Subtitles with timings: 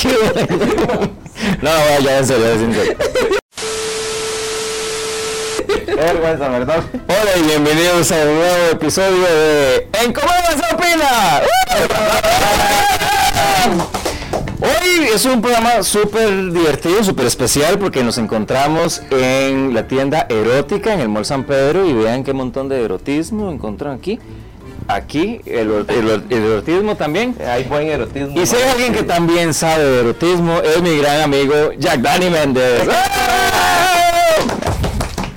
[1.60, 2.96] no, no, ya en serio, en serio.
[5.94, 6.82] Vergüenza, ¿verdad?
[7.06, 11.42] Hola y bienvenidos a un nuevo episodio de En Comedia se opina.
[14.62, 20.94] Hoy es un programa súper divertido, súper especial porque nos encontramos en la tienda erótica
[20.94, 24.18] en el Mall San Pedro y vean qué montón de erotismo encontraron aquí.
[24.88, 27.36] Aquí, el, el- el erotismo también.
[27.46, 28.40] Hay buen erotismo.
[28.40, 32.30] Y si hay alguien que también sabe de erotismo, es mi gran amigo Jack Danny
[32.30, 32.82] Méndez.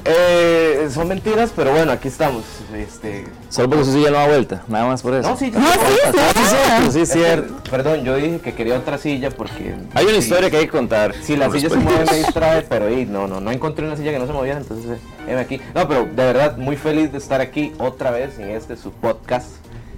[0.06, 2.44] Eh, son mentiras, pero bueno, aquí estamos.
[2.84, 3.26] Este...
[3.50, 5.30] Solo porque su silla no da vuelta, nada más por eso.
[5.30, 6.20] No, sí, No, sí, sí.
[6.34, 7.55] Sí, cierto, sí, Es cierto.
[7.70, 9.76] Perdón, yo dije que quería otra silla porque.
[9.94, 11.14] Hay una sí, historia que hay que contar.
[11.22, 14.12] Si la silla se mueve me distrae, pero y, no, no, no encontré una silla
[14.12, 15.60] que no se moviera, entonces eh, heme aquí.
[15.74, 19.48] No, pero de verdad muy feliz de estar aquí otra vez en este su podcast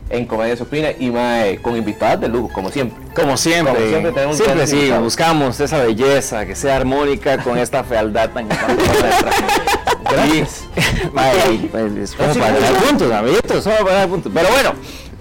[0.10, 2.98] en Comedia Supina y mae, con invitadas de lujo, como siempre.
[3.16, 5.04] Como siempre, Como siempre tenemos siempre sí, invitados.
[5.04, 8.48] buscamos esa belleza que sea armónica con esta fealdad tan
[10.10, 10.64] Gracias.
[11.72, 14.32] Pues, es como Sí, para dar puntos, amiguitos, solo para dar puntos.
[14.34, 14.74] Pero bueno,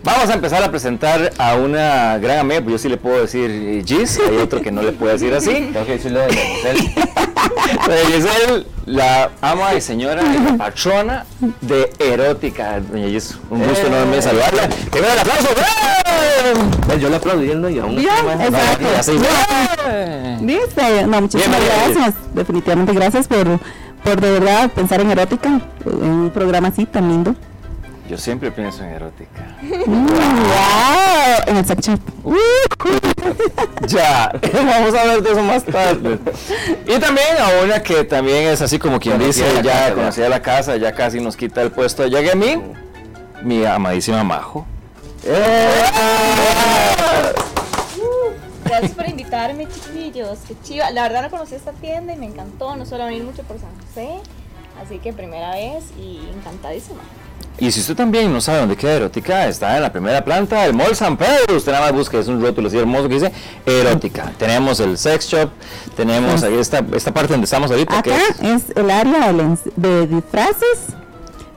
[0.04, 3.50] vamos a empezar a presentar a una gran amiga, pues yo sí le puedo decir
[3.50, 5.70] eh, Gis, hay otro que no le puede decir así.
[5.72, 6.94] Tengo que decirlo de Giselle.
[7.86, 11.24] Doña Giselle, la ama y señora y la patrona
[11.60, 12.80] de erótica.
[12.80, 13.88] Doña Gis, un gusto Eh.
[13.88, 14.68] enorme saludarla.
[14.92, 15.48] ¡Que me el aplauso!
[15.50, 16.98] ¡Eh!
[17.00, 18.10] Yo le aplaudiendo y aún Bien,
[18.40, 18.86] exacto.
[18.98, 19.12] Así,
[19.88, 20.38] ¡eh!
[20.40, 21.84] Dice, no, muchísimas Bienvenida.
[21.94, 22.14] gracias.
[22.34, 23.58] Definitivamente gracias por,
[24.04, 27.34] por de verdad pensar en erótica, en un programa así tan lindo.
[28.08, 29.56] Yo siempre pienso en erótica.
[29.86, 29.96] Wow,
[31.46, 32.00] en el sex shop.
[33.88, 36.18] Ya, vamos a hablar de eso más tarde.
[36.86, 39.94] Y también a una que también es así como quien dice, casa, ya ya.
[39.94, 42.06] conocía la casa, ya casi nos quita el puesto.
[42.06, 42.60] Llegué a mí,
[43.42, 44.66] mi amadísima Majo.
[48.64, 50.38] Gracias por invitarme, chiquillos.
[50.46, 50.90] Qué chiva.
[50.90, 52.76] La verdad no conocí esta tienda y me encantó.
[52.76, 54.20] No suelo venir mucho por San José.
[54.82, 57.00] Así que primera vez y encantadísima.
[57.58, 60.74] Y si usted también no sabe dónde queda erótica, está en la primera planta del
[60.74, 61.56] Mall San Pedro.
[61.56, 63.32] Usted nada más busca, es un rótulo así hermoso que dice
[63.64, 64.32] erótica.
[64.38, 65.50] Tenemos el sex shop,
[65.96, 68.02] tenemos ahí esta, esta parte donde estamos ahorita.
[68.02, 69.32] que Acá es- es el área
[69.76, 70.78] de disfraces,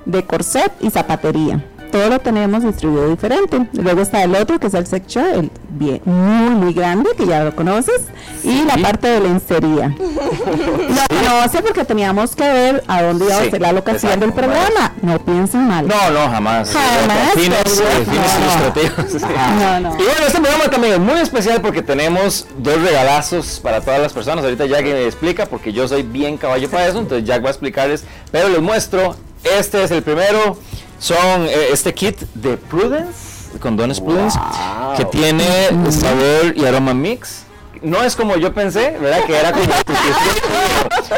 [0.05, 1.65] de corset y zapatería.
[1.91, 3.67] Todo lo tenemos distribuido diferente.
[3.73, 7.25] Luego está el otro que es el sex shop, el bien, muy, muy grande, que
[7.25, 8.01] ya lo conoces,
[8.43, 8.81] y la Sí.
[8.81, 9.95] parte de lencería.
[9.97, 14.33] Lo conoce porque teníamos que ver a dónde iba a Sí, ser la locación del
[14.33, 14.93] programa.
[15.01, 15.87] No piensen mal.
[15.87, 16.71] No, no, jamás.
[16.73, 19.29] Jamás, Fines, eh, fines No.
[19.59, 19.89] No, no.
[19.95, 24.13] Y bueno, este programa también es muy especial porque tenemos dos regalazos para todas las
[24.13, 24.43] personas.
[24.43, 27.51] Ahorita Jack me explica porque yo soy bien caballo para eso, entonces Jack va a
[27.51, 28.03] explicarles.
[28.31, 30.57] Pero les muestro, este es el primero.
[30.99, 34.95] Son eh, este kit de Prudence, condones Prudence, Wow.
[34.97, 35.43] que tiene
[35.91, 37.43] sabor y aroma mix.
[37.81, 39.25] No es como yo pensé, ¿verdad?
[39.25, 39.65] Que era como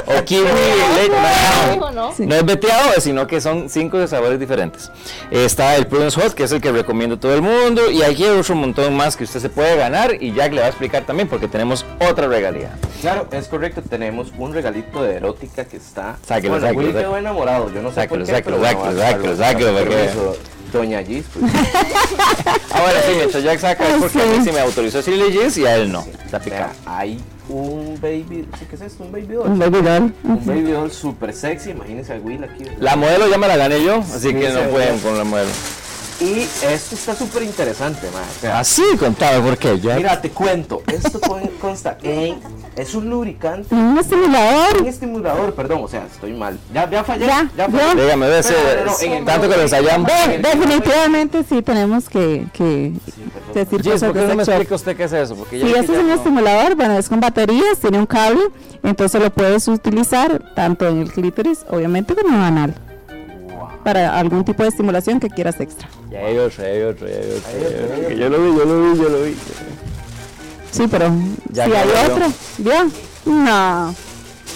[0.06, 0.48] o kiwi,
[1.94, 2.10] no.
[2.12, 4.92] Es veteado, sino que son cinco de sabores diferentes.
[5.32, 7.90] Está el Prudence Hot, que es el que recomiendo a todo el mundo.
[7.92, 10.16] Y aquí hay otro montón más que usted se puede ganar.
[10.20, 12.72] Y Jack le va a explicar también porque tenemos otra regalía.
[13.02, 16.18] Claro, es correcto, tenemos un regalito de erótica que está.
[16.26, 17.10] Sáquelo, bueno, sáquelo, Willy sáquelo.
[17.10, 21.26] quedó enamorado, yo no sé Sáquelo, por qué, sáquelo, pero sáquelo, sáquelo, sáquelo, Doña Gis,
[21.34, 21.52] pues,
[22.72, 25.66] Ahora sí, mientras Jack saca es porque a mí sí me autorizó decirle yes y
[25.66, 26.06] a él no.
[26.26, 26.68] Está picado.
[26.86, 27.20] vea, hay
[27.50, 29.04] un baby, ¿sí, ¿qué es esto?
[29.04, 29.48] Un baby doll.
[29.50, 30.14] Un baby doll.
[30.24, 32.64] Un baby doll super sexy, imagínense a Will aquí.
[32.80, 35.50] La modelo ya me la gané yo, así Sí, que no pueden con la modelo.
[36.22, 38.24] Y esto está súper interesante, man.
[38.38, 39.98] O sea, Así, contame por qué, Jack.
[39.98, 42.40] mira, te cuento, esto con- consta en,
[42.82, 44.82] es un lubricante, Un estimulador.
[44.82, 46.58] un estimulador, perdón, o sea, estoy mal.
[46.74, 47.70] Ya, ya fallé, Ya, ya, ya.
[47.70, 48.02] fallé.
[48.04, 50.10] Dígame, ve, el- tanto que lo ensayamos.
[50.28, 52.94] el- definitivamente sí tenemos que, que
[53.34, 53.54] perdón.
[53.54, 55.36] decir cosas ¿por qué de no me explica usted qué es eso?
[55.36, 58.42] Porque ya este es ya un no- estimulador, bueno, es con baterías, tiene un cable,
[58.84, 62.76] entonces lo puedes utilizar tanto en el clítoris, obviamente, como en anal,
[63.84, 65.88] para algún tipo de estimulación que quieras extra.
[66.12, 68.10] Ya hay otro, ya hay otro, ya hay otro.
[68.16, 69.36] Yo lo vi, yo lo vi, yo lo vi.
[70.72, 71.12] Sí, pero
[71.52, 72.28] Ya si hay otro,
[72.58, 72.92] ¿bien?
[73.26, 73.94] No.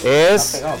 [0.04, 0.78] Es abajo.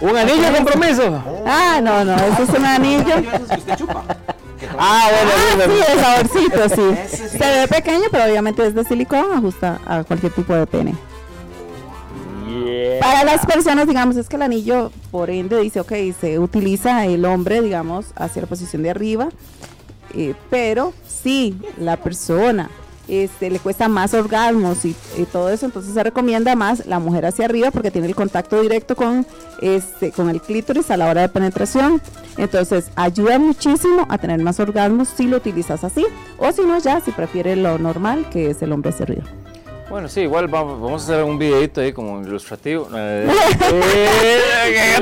[0.00, 1.22] un anillo de compromiso.
[1.46, 3.04] Ah, no, no, ese es un anillo.
[3.04, 3.38] Que
[3.76, 3.88] son-
[4.78, 7.16] Ah, bueno, Ah, sí, sí, el saborcito, sí.
[7.16, 7.28] Sí.
[7.28, 10.94] Se ve pequeño, pero obviamente es de silicón, ajusta a cualquier tipo de pene.
[12.48, 13.00] Yeah.
[13.00, 17.24] Para las personas, digamos, es que el anillo, por ende, dice, ok, se utiliza el
[17.26, 19.28] hombre, digamos, hacia la posición de arriba,
[20.14, 22.70] eh, pero si la persona
[23.08, 24.96] este, le cuesta más orgasmos y,
[25.32, 28.96] todo eso, entonces se recomienda más la mujer hacia arriba porque tiene el contacto directo
[28.96, 29.26] con,
[29.60, 32.00] este, con el clítoris a la hora de penetración.
[32.36, 36.06] Entonces ayuda muchísimo a tener más orgasmos si lo utilizas así,
[36.38, 39.24] o si no ya, si prefiere lo normal, que es el hombre hacia arriba.
[39.88, 42.88] Bueno, sí, igual vamos, vamos a hacer un videito ahí como ilustrativo.
[42.98, 43.28] Eh,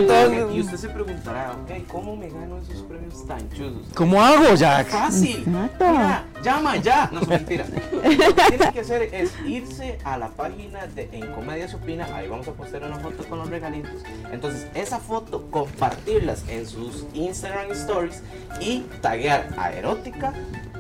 [0.07, 3.89] eh, Y usted se preguntará, ok, ¿cómo me gano esos premios tan chulos?
[3.95, 4.89] ¿Cómo hago, Jack?
[4.89, 5.45] Fácil.
[5.47, 7.09] Mira, llama ya.
[7.13, 7.65] No, es mentira.
[7.93, 12.07] Lo que tiene que hacer es irse a la página de En Comedia Se Opina.
[12.15, 14.03] Ahí vamos a postear una foto con los regalitos.
[14.33, 18.23] Entonces, esa foto, compartirlas en sus Instagram Stories
[18.61, 20.35] y taguear a Erótica,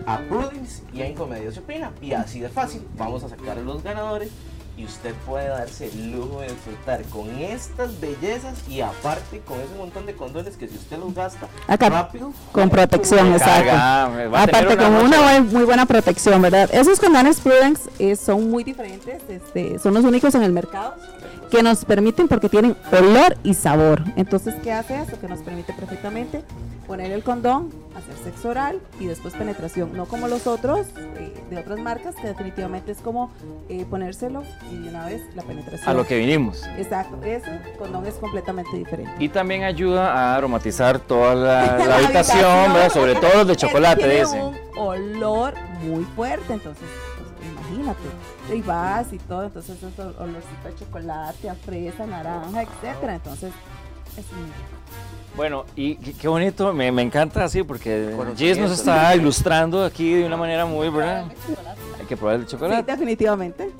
[0.06, 1.92] a Prudence y a En Comedia Se Opina.
[2.02, 4.30] Y así de fácil, vamos a sacar los ganadores.
[4.76, 9.72] Y usted puede darse el lujo de disfrutar con estas bellezas y aparte con ese
[9.76, 13.70] montón de condones que si usted los gasta Acá, rápido, Con protección, exacto.
[13.70, 16.68] Carga, Aparte, con noche- una muy buena protección, ¿verdad?
[16.72, 20.94] Esos condones Prudence eh, son muy diferentes, este, son los únicos en el mercado
[21.52, 24.02] que nos permiten porque tienen olor y sabor.
[24.16, 25.20] Entonces, ¿qué hace esto?
[25.20, 26.42] Que nos permite perfectamente
[26.88, 29.96] poner el condón, hacer sexo oral y después penetración.
[29.96, 33.30] No como los otros eh, de otras marcas, que definitivamente es como
[33.68, 35.88] eh, ponérselo y de una vez la penetración.
[35.88, 36.62] A lo que vinimos.
[36.76, 39.12] Exacto, ese condón es completamente diferente.
[39.18, 42.90] Y también ayuda a aromatizar toda la, la La habitación, ¿verdad?
[42.92, 44.42] sobre todo los de chocolate, tiene dicen.
[44.42, 46.84] un olor muy fuerte, entonces,
[47.16, 48.00] pues, imagínate.
[48.54, 53.14] Y vas y todo, entonces es ol- olorcito a chocolate, a fresa, naranja, etcétera.
[53.14, 53.52] Entonces,
[54.18, 54.50] es muy
[55.36, 58.14] Bueno, y qué, bonito, me, me encanta así porque.
[58.36, 61.24] Gis nos está ilustrando aquí de una manera muy, ¿verdad?
[61.98, 62.90] Hay que probar el Sí, chocolate.
[62.92, 63.70] definitivamente.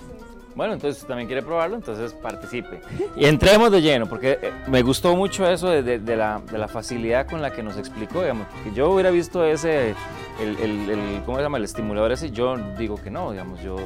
[0.55, 2.81] Bueno, entonces si también quiere probarlo, entonces participe.
[3.17, 6.59] Y entremos de lleno, porque eh, me gustó mucho eso de, de- de la, de
[6.59, 9.95] la facilidad con la que nos explicó, digamos, porque yo hubiera visto ese,
[10.41, 11.59] el, el, el- ¿cómo se llama?
[11.59, 13.77] El estimulador ese, yo digo que no, digamos, yo...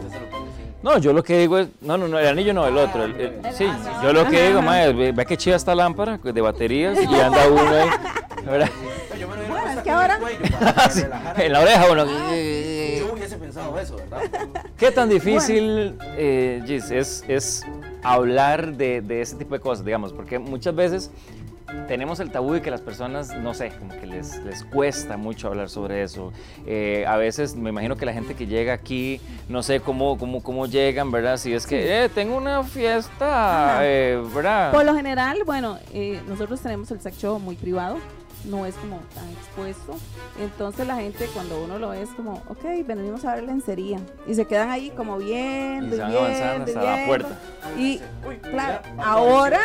[0.82, 3.16] No, yo lo que digo es, no, no, no, el anillo no, el otro, el-
[3.18, 3.66] el- sí,
[4.02, 7.48] yo lo que digo, mae, ve, ve que chida esta lámpara de baterías y anda
[7.48, 7.88] uno ahí,
[8.44, 8.68] ¿verdad?
[9.48, 10.18] Bueno, es que ahora-.
[11.38, 12.04] En la oreja uno...
[13.38, 14.22] Pensado eso, ¿verdad?
[14.76, 17.64] ¿Qué tan difícil, eh, Gis, es, es
[18.02, 20.12] hablar de, de ese tipo de cosas, digamos?
[20.12, 21.10] Porque muchas veces
[21.86, 25.48] tenemos el tabú de que las personas, no sé, como que les, les cuesta mucho
[25.48, 26.32] hablar sobre eso.
[26.66, 30.42] Eh, a veces me imagino que la gente que llega aquí, no sé cómo, cómo,
[30.42, 31.36] cómo llegan, ¿verdad?
[31.36, 34.72] Si es que, eh, tengo una fiesta, eh, ¿verdad?
[34.72, 37.98] Por lo general, bueno, eh, nosotros tenemos el sex show muy privado,
[38.44, 39.96] no es como tan expuesto.
[40.38, 43.98] Entonces la gente cuando uno lo ve es como, ok, venimos a ver lencería.
[44.26, 47.38] Y se quedan ahí como y viendo, se van viendo, hasta la puerta.
[47.76, 49.60] Y Uy, claro, ahora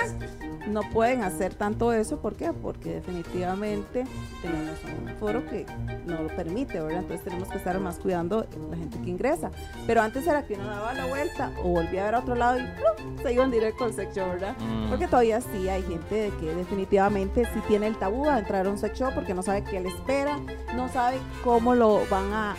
[0.67, 2.53] no pueden hacer tanto eso, ¿por qué?
[2.53, 4.05] Porque definitivamente
[4.41, 5.65] tenemos un foro que
[6.05, 6.99] no lo permite, ¿verdad?
[6.99, 9.51] Entonces tenemos que estar más cuidando la gente que ingresa.
[9.85, 12.59] Pero antes era que uno daba la vuelta o volvía a ver a otro lado
[12.59, 13.17] y ¡plum!
[13.21, 14.55] se iban directo al sex show, ¿verdad?
[14.59, 14.89] Mm.
[14.89, 18.69] Porque todavía sí hay gente de que definitivamente sí tiene el tabú a entrar a
[18.69, 20.39] un sex porque no sabe qué le espera,
[20.75, 22.55] no sabe cómo lo van a- a-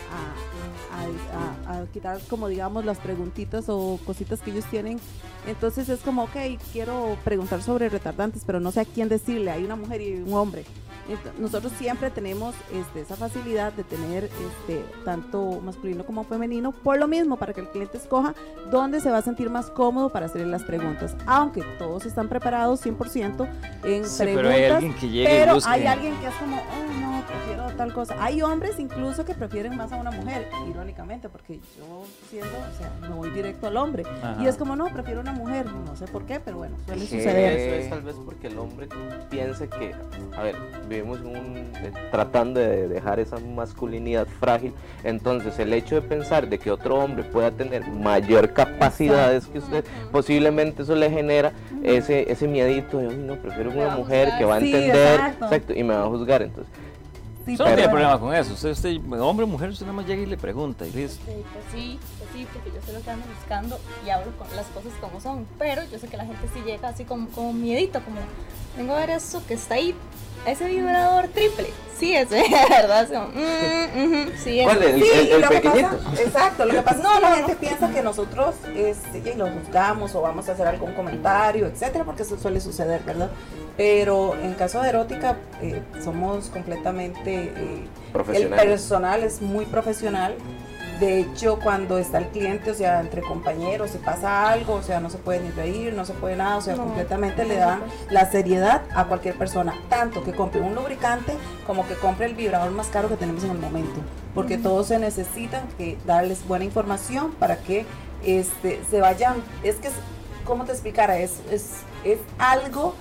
[1.73, 4.99] a- a quitar como digamos las preguntitas o cositas que ellos tienen.
[5.47, 6.37] Entonces es como, ok,
[6.73, 10.33] quiero preguntar sobre retardantes, pero no sé a quién decirle, hay una mujer y un
[10.35, 10.65] hombre.
[11.39, 17.09] Nosotros siempre tenemos este, esa facilidad de tener este, tanto masculino como femenino, por lo
[17.09, 18.35] mismo, para que el cliente escoja
[18.71, 21.17] dónde se va a sentir más cómodo para hacerle las preguntas.
[21.27, 23.49] Aunque todos están preparados 100%
[23.85, 25.71] en Sí, preguntas, pero hay alguien que llegue y pero busque.
[25.71, 28.17] hay alguien que es como, oh no, prefiero tal cosa.
[28.23, 32.93] Hay hombres incluso que prefieren más a una mujer, irónicamente, porque yo siendo, o sea,
[33.03, 34.05] me voy directo al hombre.
[34.23, 34.43] Ajá.
[34.43, 35.67] Y es como, no, prefiero una mujer.
[35.67, 37.59] No sé por qué, pero bueno, suele suceder.
[37.59, 38.89] Eso es tal vez porque el hombre
[39.31, 39.95] piensa que,
[40.37, 40.57] a ver,
[40.95, 44.73] vivimos un, eh, tratando de dejar esa masculinidad frágil,
[45.03, 49.85] entonces el hecho de pensar de que otro hombre pueda tener mayor capacidades que usted,
[50.13, 54.49] posiblemente eso le genera ese, ese miedito de, uy, no, prefiero una mujer que juzgar".
[54.51, 55.75] va a Sí, entender, exacto.
[55.75, 56.73] y me va a juzgar, entonces,
[57.45, 58.55] Sí, Usted no tiene problema con eso.
[58.55, 61.23] Usted, usted, hombre o mujer, usted nada más llega y le pregunta y listo.
[61.27, 64.47] Sí, pues sí, pues sí, porque yo sé lo que ando buscando y hablo con
[64.57, 65.47] las cosas como son.
[65.59, 68.17] Pero yo sé que la gente sí llega así como, como miedito, como
[68.79, 69.95] vengo a ver eso que está ahí,
[70.47, 71.71] ese vibrador triple.
[71.99, 73.09] Sí, ese, ¿verdad?
[73.35, 74.65] Mm, ujú, sí, ese.
[74.65, 74.95] ¿Cuál es?
[74.95, 77.37] El- Sí, el- y el lo que pasa- exacto, lo que pasa es que la
[77.37, 82.05] gente piensa que nosotros este, y lo juzgamos o vamos a hacer algún comentario, etcétera,
[82.05, 83.31] porque eso suele suceder, ¿verdad?
[83.77, 87.53] Pero en caso de erótica, eh, somos completamente.
[87.57, 87.87] eh,
[88.33, 90.35] el personal es muy profesional.
[91.01, 95.01] De hecho, cuando está el cliente, o sea, entre compañeros, si pasa algo, o sea,
[95.01, 97.55] no se puede ni reír, no se puede nada, o sea, No, completamente no le
[97.55, 101.33] se dan la seriedad a cualquier persona, tanto que compre un lubricante
[101.67, 104.01] como que compre el vibrador más caro que tenemos en el momento,
[104.35, 107.87] porque todos se necesitan que darles buena información para que
[108.25, 109.91] este, se vayan, es que,
[110.45, 111.19] ¿cómo te explicara?
[111.19, 111.71] Es, es,
[112.05, 112.95] es algo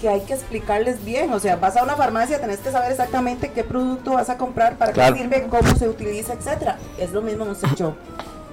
[0.00, 3.50] que hay que explicarles bien, o sea, vas a una farmacia, tenés que saber exactamente
[3.50, 5.14] qué producto vas a comprar, para Claro.
[5.14, 6.76] qué sirve, cómo se utiliza, etcétera.
[6.98, 7.94] Es lo mismo en un shop,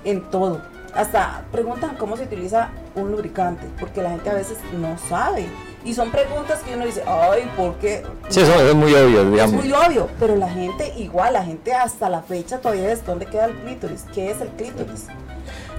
[0.03, 0.61] en todo.
[0.95, 5.45] hasta preguntan cómo se utiliza un lubricante, porque la gente a veces no sabe.
[5.83, 8.01] Y son preguntas que uno dice, ay, ¿por qué?
[8.29, 9.55] Sí, eso es muy obvio, Es digamos.
[9.55, 13.43] muy obvio, pero la gente igual, la gente hasta la fecha todavía es dónde queda
[13.45, 15.07] el clítoris, qué es el clítoris.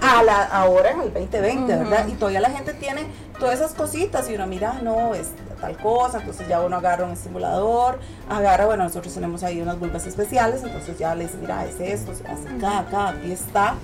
[0.03, 1.85] A la, ahora en el 2020, Ujú.
[1.89, 2.07] ¿verdad?
[2.09, 3.07] Y todavía la gente tiene
[3.41, 5.29] todas esas cositas y uno mira, no, es
[5.61, 7.99] tal cosa, entonces ya uno agarra un estimulador,
[8.29, 12.15] agarra, bueno, nosotros tenemos ahí unas vulvas especiales, entonces ya le dice, mira, es esto,
[12.15, 13.75] se hace acá, acá, aquí está.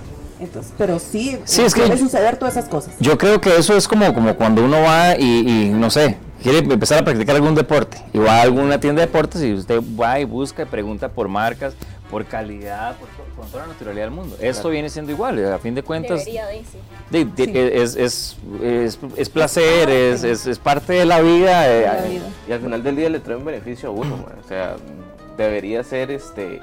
[0.40, 2.94] Entonces, pero sí, Sí, es que- puede suceder todas esas cosas.
[2.98, 6.58] Yo creo que eso es como, como cuando uno va y, y, no sé, quiere
[6.58, 10.18] empezar a practicar algún deporte y va a alguna tienda de deportes y usted va
[10.18, 11.74] y busca y pregunta por marcas,
[12.10, 14.36] por calidad, por, to- con toda la naturalidad del mundo.
[14.40, 16.78] Esto viene siendo igual, a fin de cuentas Debería de, sí.
[17.10, 17.52] de- de- Sí.
[17.78, 21.68] es, es, es, es placer, es, es, es parte de la vida.
[21.70, 22.24] eh, La vida.
[22.48, 24.36] Y al final del día le trae un beneficio a uno, man.
[24.44, 24.76] o sea,
[25.36, 26.60] debería ser este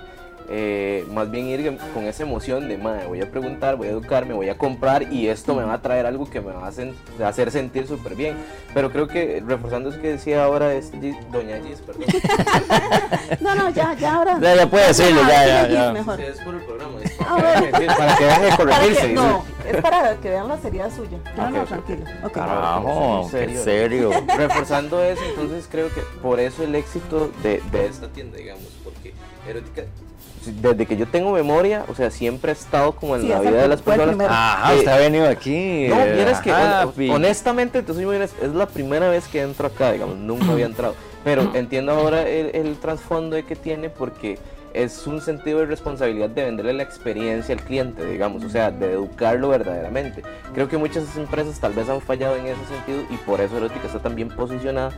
[0.51, 4.33] eh, más bien ir con esa emoción de, madre, voy a preguntar, voy a educarme,
[4.33, 6.93] voy a comprar y esto me va a traer algo que me va a sen-
[7.23, 8.35] hacer sentir súper bien.
[8.73, 12.05] Pero creo que, reforzando eso que decía ahora este, Gis- doña Gis, perdón.
[13.41, 14.39] No, no, ya, ya ahora.
[14.41, 15.91] Ya, ya puede decirlo, ya, ya, ya.
[15.93, 16.19] mejor.
[16.19, 17.77] Es por el programa, Ah, bueno.
[17.97, 19.07] para que deje de Para corregirse.
[19.07, 21.17] que- no, es para que vean la seriedad suya.
[21.37, 22.03] No, no, tranquilo.
[22.33, 23.63] Carajo, En qué serio.
[23.63, 24.11] serio.
[24.35, 29.13] Reforzando eso, entonces creo que por eso el éxito de, de esta tienda, digamos, porque
[29.47, 29.83] erótica,
[30.45, 33.61] desde que yo tengo memoria, o sea, siempre ha estado como en Sí, la vida
[33.61, 34.27] de las personas.
[34.29, 35.87] Ajá, Eh, usted ha venido aquí.
[35.89, 39.41] No, eh, vieras que ajá, honestamente, te soy muy honesto, es la primera vez que
[39.41, 40.95] entro acá, digamos, nunca había entrado.
[41.23, 44.37] Pero entiendo ahora el, el trasfondo de que tiene porque
[44.73, 48.93] es un sentido de responsabilidad de venderle la experiencia al cliente, digamos, o sea, de
[48.93, 50.21] educarlo verdaderamente.
[50.53, 53.87] Creo que muchas empresas tal vez han fallado en ese sentido y por eso Erótica
[53.87, 54.91] está tan bien posicionada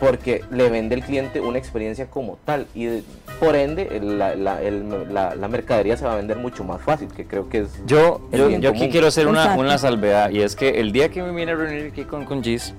[0.00, 3.02] porque le vende al cliente una experiencia como tal y de-
[3.40, 6.80] por ende el- la, la- el- la- la mercadería se va a vender mucho más
[6.82, 7.68] fácil, que creo que es...
[7.86, 8.90] Yo, yo, yo aquí común.
[8.92, 11.90] quiero hacer una, una salvedad y es que el día que me vine a reunir
[11.92, 12.74] aquí con, con Gis,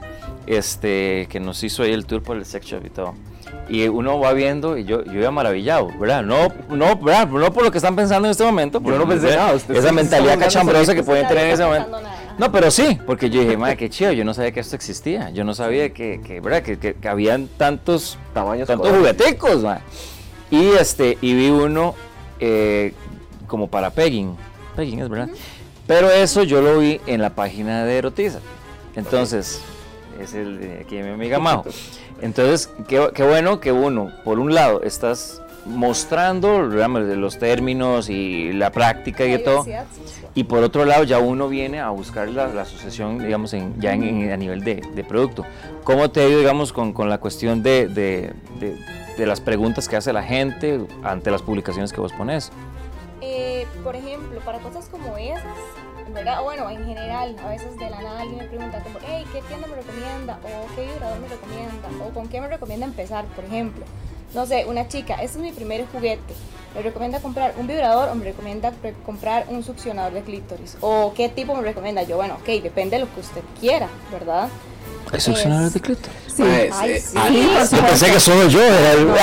[0.48, 3.14] este, que nos hizo ahí el tour por el sex shop y todo,
[3.68, 6.24] y uno va viendo y yo, yo iba maravillado, ¿verdad?
[6.24, 7.28] No, no, ¿verdad?
[7.28, 10.40] no por lo que están pensando en este momento, porque no pensé nada, esa mentalidad
[10.40, 11.86] cachambrosa que pueden tener en ese momento.
[11.92, 12.19] pensando nada.
[12.40, 15.30] No, pero sí, porque yo dije, madre, qué chido, yo no sabía que esto existía,
[15.30, 16.64] yo no sabía que, que, ¿verdad?
[16.64, 19.82] que, que- que habían tantos Tamaños tantos jugueticos, ma.
[20.50, 21.94] Y este, y vi uno
[22.40, 22.94] eh,
[23.46, 24.36] como para pegging.
[24.76, 25.30] Pegging es verdad.
[25.86, 28.40] Pero eso yo lo vi en la página de Erotiza.
[28.96, 29.62] Entonces,
[30.22, 31.66] es el de aquí de mi amiga Majo.
[32.22, 38.54] Entonces, qué, qué bueno que uno, por un lado, estás mostrando digamos, los términos y
[38.54, 39.66] la práctica y de todo.
[40.36, 43.94] Y por otro lado, ya uno viene a buscar la, la asociación, digamos, en, ya
[43.94, 45.46] en- en- a nivel de, de producto.
[45.84, 48.34] ¿Cómo te ha ido, digamos, con, con la cuestión de, de-
[49.26, 52.52] las preguntas que hace la gente ante las publicaciones que vos pones?
[53.22, 55.44] Eh, por ejemplo, para cosas como esas,
[56.14, 56.42] ¿verdad?
[56.42, 59.68] Bueno, en general, a veces de la nada alguien me pregunta como, hey, ¿qué tienda
[59.68, 60.40] me recomienda?
[60.42, 61.90] O ¿qué vibrador me recomienda?
[62.06, 63.26] O ¿con qué me recomienda empezar?
[63.36, 63.84] Por ejemplo,
[64.34, 66.34] no sé, una chica, este es mi primer juguete.
[66.76, 68.72] ¿Me recomienda comprar un vibrador o me recomienda
[69.06, 70.78] comprar un succionador de clítoris?
[70.82, 72.04] ¿O qué tipo me recomienda?
[72.04, 74.50] Yo, bueno, ok, depende de lo que usted quiera, ¿verdad?
[75.12, 76.18] ¿Hay succionadores de clítoris?
[76.36, 76.44] Sí.
[76.44, 77.14] Mae, Ay, eh, sí.
[77.18, 79.10] ah, Sí, Yo pensé que solo yo era el...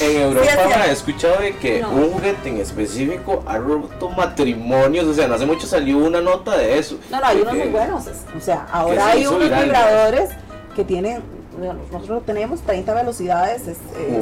[0.00, 1.90] En Europa es he escuchado de que No.
[1.90, 6.56] un juguete en específico ha roto matrimonios, o sea, no hace mucho salió una nota
[6.56, 6.98] de eso.
[7.10, 8.06] No, no, hay unos muy buenos.
[8.06, 10.30] es- O sea, se ahora hay unos vibradores
[10.76, 11.22] que tienen,
[11.58, 13.76] nosotros tenemos 30 velocidades, es, es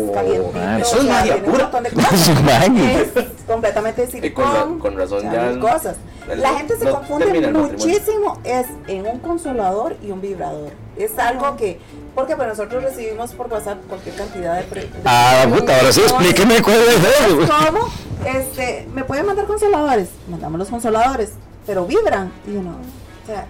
[0.08, 1.70] Oh, calientito, eso o es sea, magia pura.
[1.80, 2.28] de cosas.
[2.28, 4.78] Es completamente de Y con silicón.
[4.78, 5.96] con razón ya mil cosas.
[6.30, 10.70] el- La gente se no confunde muchísimo es en un consolador y un vibrador.
[10.96, 11.78] Es algo que,
[12.14, 14.62] porque pues nosotros recibimos por WhatsApp cualquier cantidad de...
[14.62, 17.36] pre- de Ah, puta, ahora sí, explíqueme cuál es eso.
[17.66, 17.88] ¿Cómo?
[18.24, 21.32] Este, me pueden mandar consoladores, mandamos los consoladores,
[21.66, 22.32] pero vibran.
[22.48, 23.46] Y yo no, o sea,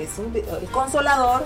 [0.00, 1.44] es un, el consolador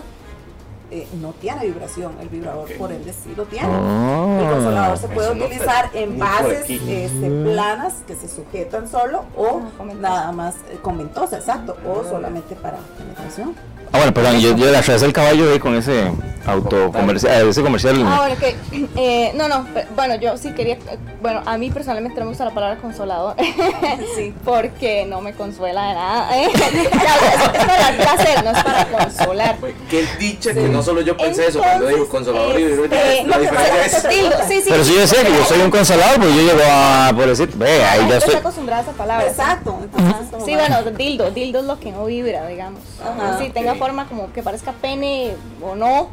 [0.90, 3.68] eh, no tiene vibración, el vibrador por ende sí lo tiene.
[3.70, 4.38] Ah.
[4.40, 9.60] el consolador se puede no utilizar en bases este, planas que se sujetan solo o
[9.78, 13.54] Ah, nada más eh, con ventosa, exacto, o solamente para penetración.
[13.90, 16.10] Ah, bueno, perdón, yo, yo le atrasé el caballo ahí con ese
[16.46, 18.02] auto comercial, ese comercial.
[18.06, 18.88] Ah, bueno, ok.
[19.00, 22.30] Eh, no, no, pero- bueno, yo sí quería, eh, bueno, a mí personalmente no me
[22.32, 23.34] gusta la palabra consolador,
[24.16, 24.34] Sí.
[24.44, 26.38] porque no me consuela de nada.
[26.42, 26.48] ¿eh?
[26.52, 29.56] Es, para placer, no es para consolar.
[29.88, 33.36] Qué dicha que no solo yo pensé eso cuando digo Entonces, consolador y este, la
[33.36, 33.94] no, diferencia es...
[34.02, 34.66] pero- Dildo, sí, sí.
[34.70, 37.50] Pero si yo decía que yo soy un consolador, pues yo llego a, por decir,
[37.56, 38.34] ve, ahí ya estoy.
[38.36, 39.26] acostumbrada a esa palabra.
[39.26, 39.78] Exacto.
[39.82, 42.80] Entonces, Sí, bueno, dildo, dildo es lo que no vibra, digamos.
[43.02, 45.32] Ajá, sí, tenga forma como que parezca pene
[45.62, 46.08] o no,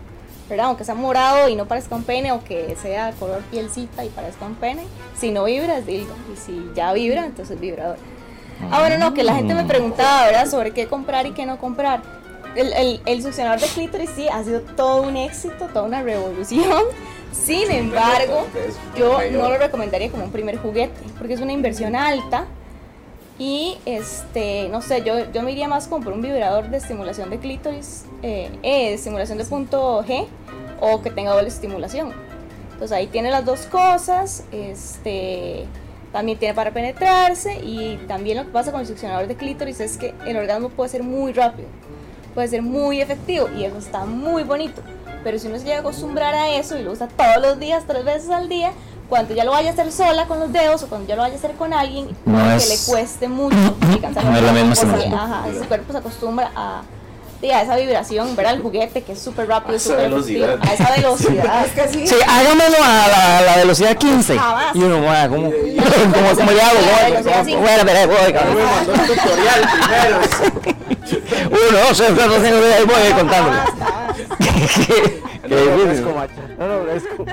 [0.50, 0.68] ¿verdad?
[0.68, 4.46] Aunque sea morado y no parezca un pene, o que sea color pielcita y parezca
[4.46, 4.84] un pene,
[5.20, 7.98] si no vibra es dildo, y si ya vibra, entonces es vibrador.
[8.72, 11.58] Ah, bueno, no, que la gente me preguntaba, ¿verdad?, sobre qué comprar y qué no
[11.58, 12.02] comprar.
[12.56, 16.84] El, el, el succionador de clítoris sí ha sido todo un éxito, toda una revolución.
[17.32, 18.46] Sin embargo,
[18.98, 22.46] yo no lo recomendaría como un primer juguete, porque es una inversión alta.
[23.38, 27.30] Y este, no sé, yo, yo me iría más como por un vibrador de estimulación
[27.30, 30.26] de clítoris, eh, eh, estimulación de punto G,
[30.80, 32.14] o que tenga doble estimulación.
[32.72, 35.66] Entonces ahí tiene las dos cosas, este,
[36.14, 39.98] también tiene para penetrarse y también lo que pasa con el succionador de clítoris es
[39.98, 41.68] que el orgasmo puede ser muy rápido,
[42.36, 44.82] puede ser muy efectivo y eso está muy bonito.
[45.24, 47.84] Pero si uno se llega a acostumbrar a eso y lo usa todos los días,
[47.88, 48.72] tres veces al día,
[49.10, 51.34] cuando ya lo vaya a hacer sola con los dedos o cuando ya lo vaya
[51.34, 54.92] a hacer con alguien, No que es- le cueste mucho No es la el misma
[54.92, 56.82] porque, ajá, su cuerpo se acostumbra a,
[57.44, 60.70] a esa vibración, ver al juguete que es súper rápido, A esa súper efectivo, velocidad.
[60.70, 61.66] a esa velocidad.
[61.66, 62.08] Es que sí.
[62.08, 64.38] Sí, hágamelo a la, a la velocidad 15.
[64.38, 64.76] Jamás.
[64.76, 66.80] Y uno, "Mua, ¿cómo, ¿cómo, cómo le hago?
[66.82, 67.62] La ¿Cómo- velocidad cómo- cinco.
[67.62, 68.58] Bueno, espera, voy, cabrón.
[68.76, 70.75] mandó un tutorial primero.
[71.48, 73.58] Uno, dos, tres, cuatro, cinco, seis, ahí voy contándole.
[75.46, 76.16] No, no, es como.
[76.16, 77.26] No, exacto.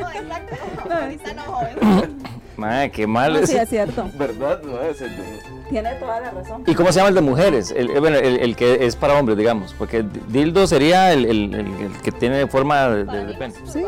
[0.91, 2.23] Ahorita no, joven.
[2.59, 3.49] Madre, qué mal No, es.
[3.51, 4.11] sí, es cierto.
[4.15, 4.61] ¿Verdad?
[4.63, 6.63] No, sea, yo- Tiene toda la razón.
[6.67, 7.71] ¿Y cómo se llama el de mujeres?
[7.75, 9.73] El, eh, bueno, el, el que es para hombres, digamos.
[9.79, 13.55] Porque dildo sería el, el- el- el que tiene forma de, de- de pene.
[13.65, 13.83] Sí,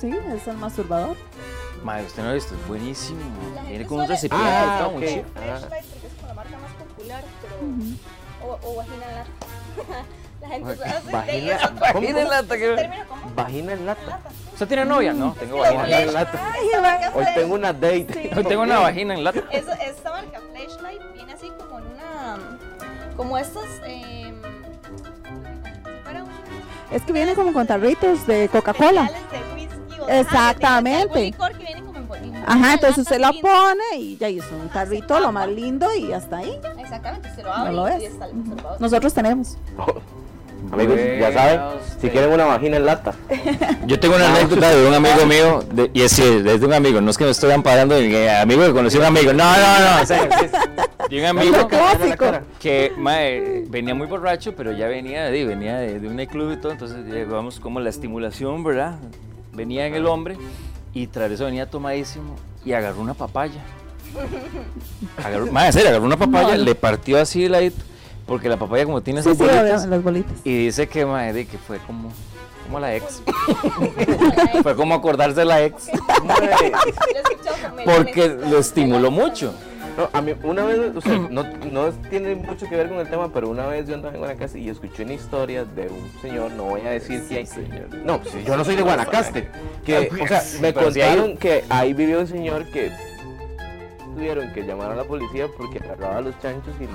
[0.00, 1.16] sí, es el masturbador.
[1.84, 3.20] Madre, usted no lo ha visto, es buenísimo.
[3.62, 4.94] Viene gente con un recipiente Ah, y todo, ok.
[4.98, 5.22] muy chido.
[5.34, 7.56] Flashlight, porque es como la marca más popular, pero.
[8.46, 10.04] O, o vagina en lata.
[10.40, 10.74] La gente
[11.12, 11.70] Vagina- eso.
[11.80, 13.04] Vagina en lata, que- Término.
[13.34, 14.20] Vagina en lata.
[14.52, 15.12] ¿Usted tiene novia?
[15.12, 16.52] No, tengo Sí, vagina en lata.
[17.14, 18.30] Hoy tengo una date.
[18.36, 19.40] Hoy tengo una vagina en lata.
[19.50, 22.38] Eso, esta marca Flashlight viene así como en una.
[23.16, 23.64] Como estas.
[23.86, 24.32] Eh,
[26.92, 29.08] Es que viene como con tarritos de Coca-Cola.
[29.08, 30.66] cereales de whisky o- Exactamente.
[30.66, 31.82] Ah, de algún licor que viene
[32.46, 36.38] Ajá, entonces usted lo pone y ya hizo un tarrito, lo más lindo y hasta
[36.38, 36.58] ahí.
[36.78, 38.28] Exactamente, se lo abre lo y está.
[38.78, 39.56] Nosotros tenemos.
[40.72, 41.60] Amigos, ya saben,
[42.00, 43.14] si quieren una vagina en lata.
[43.86, 47.00] Yo tengo una anécdota de un amigo mío, de- y es, es de un amigo,
[47.00, 50.00] no es que me estoy amparando de amigo que conocí a un amigo, no, no,
[50.00, 52.26] no, de un amigo Clásico.
[52.58, 56.56] que mae, venía muy borracho, pero ya venía, de, venía de, de un club y
[56.56, 58.96] todo, entonces eh, vamos como la estimulación, ¿verdad?
[59.52, 60.36] Venía en el hombre
[60.96, 63.60] y tras eso venía tomadísimo y agarró una papaya.
[65.22, 66.64] Agarró, mae, en serio, agarró una papaya, No.
[66.64, 67.82] le partió así el ladito,
[68.26, 70.32] porque la papaya como tiene Sí, esas sí, bolitas, obvio, las bolitas.
[70.44, 72.10] y dice que, mae, de que fue como,
[72.64, 73.22] como la ex.
[74.62, 75.88] Fue como acordarse de la ex.
[77.84, 79.54] Porque lo estimuló mucho.
[79.96, 83.08] No, a mí una vez, o sea, no, no tiene mucho que ver con el
[83.08, 86.50] tema, pero una vez yo andaba en Guanacaste y escuché una historia de un señor,
[86.52, 87.46] no voy a decir quién.
[88.04, 89.48] No, pues, yo no soy de Guanacaste.
[89.84, 92.90] Que, o sea, me Pero sí hay- contaron que ahí vivió un señor que
[94.14, 96.86] tuvieron que llamar a la policía porque agarraba a los chanchos y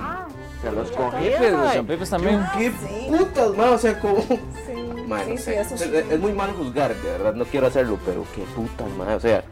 [0.62, 1.40] se los cogía.
[1.40, 1.74] Los mae.
[1.74, 2.40] champepes también.
[2.58, 2.72] ¿Qué
[3.08, 3.68] putas, man?
[3.70, 4.16] O sea, como.
[5.06, 5.84] Man, Sí, o sí, sea, eso sí.
[5.92, 9.08] es, es muy malo juzgar, de verdad, no quiero hacerlo, pero qué putas, man.
[9.10, 9.42] O sea,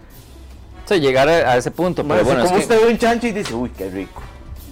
[0.98, 3.32] Llegar a, a ese punto, pero bueno, como es que, usted ve un chancho y
[3.32, 4.20] dice, uy, qué rico.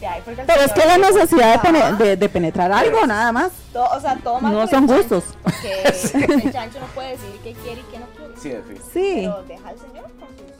[0.08, 3.50] Ahí, Pero es que la necesidad de, pene- de- de penetrar algo, nada más.
[3.72, 5.24] Todo- o sea, todo mal No son gustos.
[5.42, 5.82] Porque
[6.44, 8.06] el chancho no puede decir qué quiere y qué no
[8.40, 8.62] quiere.
[8.64, 8.82] Sí, fin.
[8.92, 9.12] Sí.
[9.24, 10.57] Pero deja al señor con sus.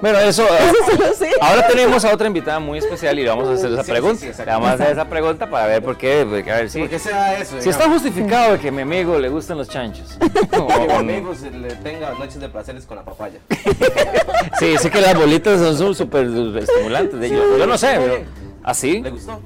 [0.00, 0.46] Bueno, eso.
[1.18, 1.26] sí.
[1.40, 4.20] Ahora tenemos a otra invitada muy especial y le vamos a hacer esa Sí, pregunta.
[4.20, 6.26] sí, vamos a hacer esa pregunta para ver por qué.
[6.28, 7.60] porque, a ver si, ¿Por qué se da eso?
[7.60, 10.18] si está justificado de que a mi amigo le gustan los chanchos.
[10.58, 13.38] O- Que mi amigo se le tenga noches de placeres con la papaya.
[14.58, 16.26] sí, sé que las bolitas son- súper
[16.58, 17.18] estimulantes.
[17.20, 18.18] de yo, yo no sé, pero.
[18.62, 19.00] ¿Así?
[19.02, 19.40] ¿Le gustó?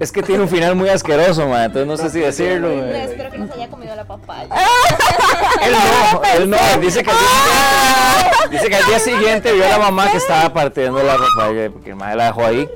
[0.00, 2.68] Es que tiene un final muy asqueroso, man, entonces no sé si decirlo.
[2.68, 2.94] No, man.
[2.94, 4.48] espero que no se haya comido la papaya.
[5.62, 9.64] Él no, él no, dice que al día siguiente, dice que al día siguiente vio
[9.64, 12.68] a la mamá que estaba partiendo la papaya, porque el madre la dejó ahí.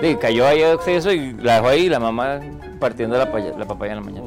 [0.00, 2.40] Sí, cayó ahí exceso y la dejó ahí y la mamá
[2.78, 4.26] partiendo la papaya, la papaya en la mañana.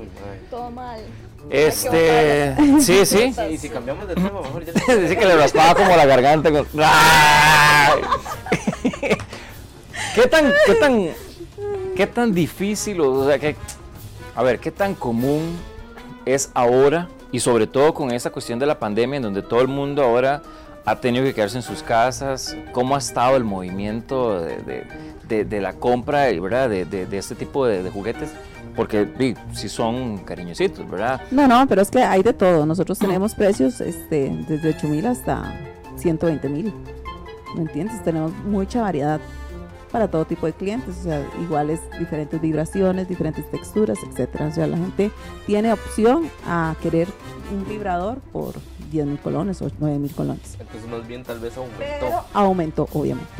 [0.50, 1.02] Todo mal.
[1.50, 3.34] Este, sí, sí.
[3.52, 4.96] Y si cambiamos de tema, mejor ya.
[4.96, 6.66] Dice que le raspaba como la garganta con...
[10.16, 11.10] ¿Qué tan, qué tan,
[12.00, 13.58] qué tan difícil, o sea, que,
[14.34, 15.58] a ver, qué tan común
[16.26, 19.68] es ahora y sobre todo con esa cuestión de la pandemia en donde todo el
[19.68, 20.42] mundo ahora
[20.86, 24.88] ha tenido que quedarse en sus casas, cómo ha estado el movimiento de, de-
[25.28, 26.70] de- de la compra, ¿verdad?
[26.70, 28.30] De, este tipo de juguetes,
[28.78, 31.20] porque sí, sí son cariñositos, ¿verdad?
[31.32, 32.66] No, no, pero es que hay de todo.
[32.66, 35.54] Nosotros tenemos precios este, desde 8 mil hasta
[35.98, 36.74] 120 mil.
[37.56, 38.02] ¿Me entiendes?
[38.06, 39.20] Tenemos mucha variedad.
[39.92, 44.48] Para todo tipo de clientes, o sea, iguales diferentes vibraciones, diferentes texturas, etcétera.
[44.48, 45.12] O sea, la gente
[45.46, 47.08] tiene opción a querer
[47.52, 48.54] un vibrador por
[48.92, 50.58] 10 mil colones o 9 mil colones.
[50.60, 51.78] Entonces más bien tal vez aumentó.
[51.78, 53.32] Pero aumentó, obviamente.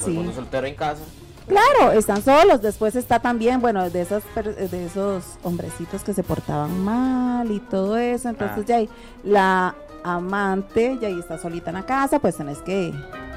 [0.00, 1.02] Todo mundo soltero en casa.
[1.46, 2.60] Claro, están solos.
[2.60, 7.60] Después está también, bueno, de esas per- de esos hombrecitos que se portaban mal y
[7.60, 8.28] todo eso.
[8.28, 8.66] Entonces Ah.
[8.66, 8.88] ya ahí,
[9.22, 9.74] la
[10.14, 12.92] amante ya ahí está solita en la casa, pues tenés que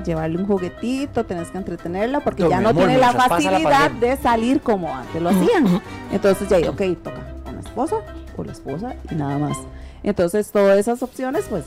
[0.05, 3.91] llevarle un juguetito, tenés que entretenerla porque No, ya no amor, tiene la la facilidad
[3.91, 5.82] de salir como antes lo hacían.
[6.12, 7.95] Entonces ya ahí, ok, toca con la esposa
[8.38, 9.58] o la esposa y nada más.
[10.03, 11.65] Entonces todas esas opciones, pues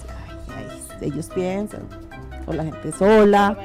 [0.56, 0.66] ay,
[1.00, 1.82] ay, ellos piensan
[2.46, 3.56] o la gente sola.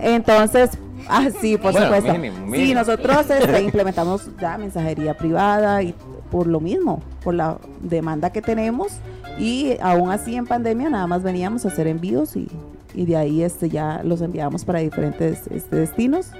[0.00, 0.70] Entonces,
[1.08, 2.12] ah, sí, por Bueno, supuesto.
[2.18, 5.94] mínimo, Sí, nosotros este, implementamos ya mensajería privada y
[6.30, 8.92] por lo mismo, por la demanda que tenemos.
[9.38, 12.48] Y aún así en pandemia nada más veníamos a hacer envíos y,
[12.94, 16.32] y de ahí este ya los enviamos para diferentes este, destinos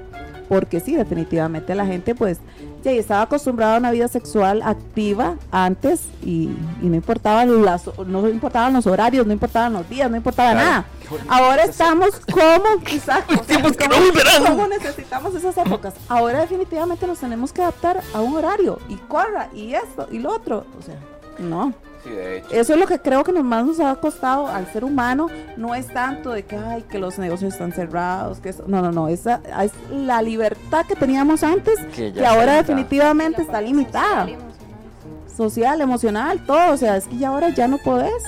[0.51, 2.39] porque sí, definitivamente la gente pues
[2.83, 6.51] ya estaba acostumbrada a una vida sexual activa antes y,
[6.83, 10.67] y no importaban las no importaban los horarios, no importaban los días, no importaba Claro.
[10.69, 10.85] nada.
[11.29, 15.95] Ahora estamos como quizás como, como necesitamos esas épocas.
[16.09, 20.35] Ahora definitivamente nos tenemos que adaptar a un horario y corra y esto y lo
[20.35, 20.97] otro, o sea,
[21.39, 21.73] no.
[22.05, 22.49] Sí, de hecho.
[22.51, 25.29] Eso es lo que creo que nos más nos ha costado al ser humano.
[25.57, 28.65] No es tanto de que, ay, que los negocios están cerrados, que eso.
[28.67, 29.09] No, no, no.
[29.09, 34.27] Esa es la libertad que teníamos antes, Que ahora definitivamente está limitada.
[34.27, 35.31] social emocional.
[35.37, 36.73] Social, emocional, todo.
[36.73, 38.23] O sea, es que ya ahora ya no podés.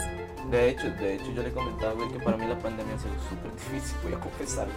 [0.50, 3.14] De hecho, de hecho yo le comentaba güey, que para mí la pandemia ha sido
[3.26, 4.72] súper difícil, voy a confesarlo.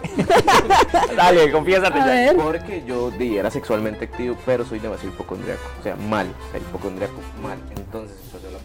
[1.16, 2.06] Dale, confiésate A ya.
[2.06, 2.36] ver.
[2.36, 5.60] Porque yo di, era sexualmente activo, pero soy demasiado hipocondriaco.
[5.78, 6.28] O sea, mal.
[6.48, 7.58] O sea, hipocondriaco mal.
[7.76, 8.16] Entonces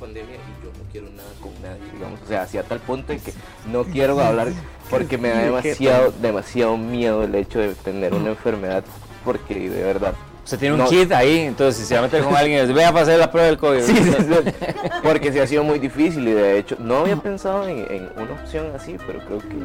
[0.02, 2.20] pandemia y yo no quiero nada con nadie, digamos.
[2.22, 3.34] O sea, hacia tal punto en que
[3.72, 4.52] no quiero hablar
[4.90, 8.84] porque me da demasiado, demasiado miedo el hecho de tener una enfermedad.
[9.24, 10.16] Porque de verdad.
[10.44, 10.88] Usted tiene un No.
[10.90, 13.30] kit ahí, entonces si se va a meter con alguien, dice, vea a pasar la
[13.30, 13.82] prueba del COVID.
[13.84, 14.52] Sí, sí, sí.
[15.04, 18.34] Porque sí ha sido muy difícil y de hecho no había pensado en, en una
[18.42, 19.56] opción así, pero creo que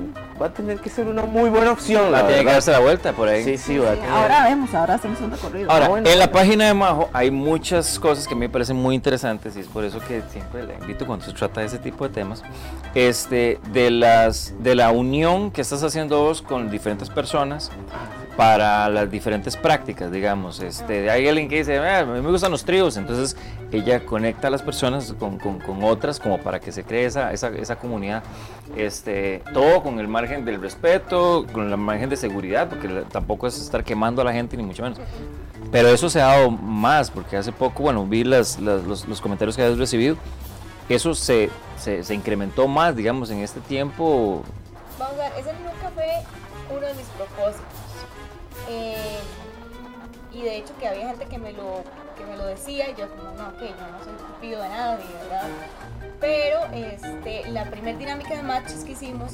[0.40, 2.80] va a tener que ser una muy buena opción, la Ah, tiene que darse la
[2.80, 3.42] vuelta por ahí.
[3.42, 4.10] Sí, sí, va a tener.
[4.10, 5.70] Ahora vemos, ahora hacemos un recorrido.
[5.70, 6.08] Ahora, Ah, bueno.
[6.10, 9.66] en la página de Majo hay muchas cosas que me parecen muy interesantes y es
[9.68, 12.42] por eso que siempre la invito cuando se trata de ese tipo de temas,
[12.94, 17.70] este, de, las, de la unión que estás haciendo vos con diferentes personas
[18.36, 20.60] para las diferentes prácticas, digamos.
[20.60, 23.36] Este, hay alguien que dice, "Ah, a mí me gustan los tríos, entonces
[23.72, 27.76] ella conecta a las personas con, con- otras como para que se cree esa, esa,
[27.76, 28.22] comunidad.
[28.76, 33.58] Este, todo con el margen del respeto, con el margen de seguridad, porque tampoco es
[33.58, 34.98] estar quemando a la gente, ni mucho menos.
[35.72, 39.20] Pero eso se ha dado más, porque hace poco, bueno, vi las, las- los, los
[39.20, 40.16] comentarios que has recibido.
[40.88, 44.42] Eso se, se, se incrementó más, digamos, en este tiempo.
[44.98, 46.06] Vamos a ver, ese nunca fue
[46.76, 47.62] uno de mis propósitos.
[48.68, 49.18] Eh,
[50.32, 51.82] y de hecho que había gente que me lo,
[52.18, 55.04] que me lo decía y yo como, no, ok, yo no soy cupido de nadie,
[55.22, 55.48] ¿verdad?
[56.20, 59.32] Pero este, la primera dinámica de matches que hicimos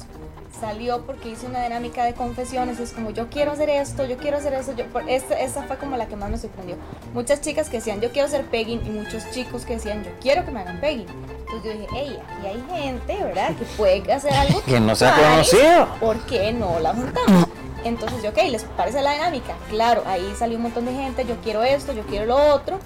[0.59, 2.79] salió porque hice una dinámica de confesiones.
[2.79, 4.73] Es como, yo quiero hacer esto, yo quiero hacer eso.
[4.75, 6.75] Yo, por- esta, esta fue como la que más me sorprendió.
[7.13, 10.43] Muchas chicas que decían, yo quiero ser pegging, y muchos chicos que decían, yo quiero
[10.45, 11.07] que me hagan pegging.
[11.39, 13.55] Entonces yo dije, hey, aquí hay gente, ¿verdad?
[13.55, 15.87] Que puede hacer algo Que no se ha nice, conocido.
[16.01, 17.47] ¿Por qué no la juntamos?
[17.83, 19.55] Entonces yo, ok, ¿les parece la dinámica?
[19.69, 22.79] Claro, ahí salió un montón de gente, yo quiero esto, yo quiero lo otro.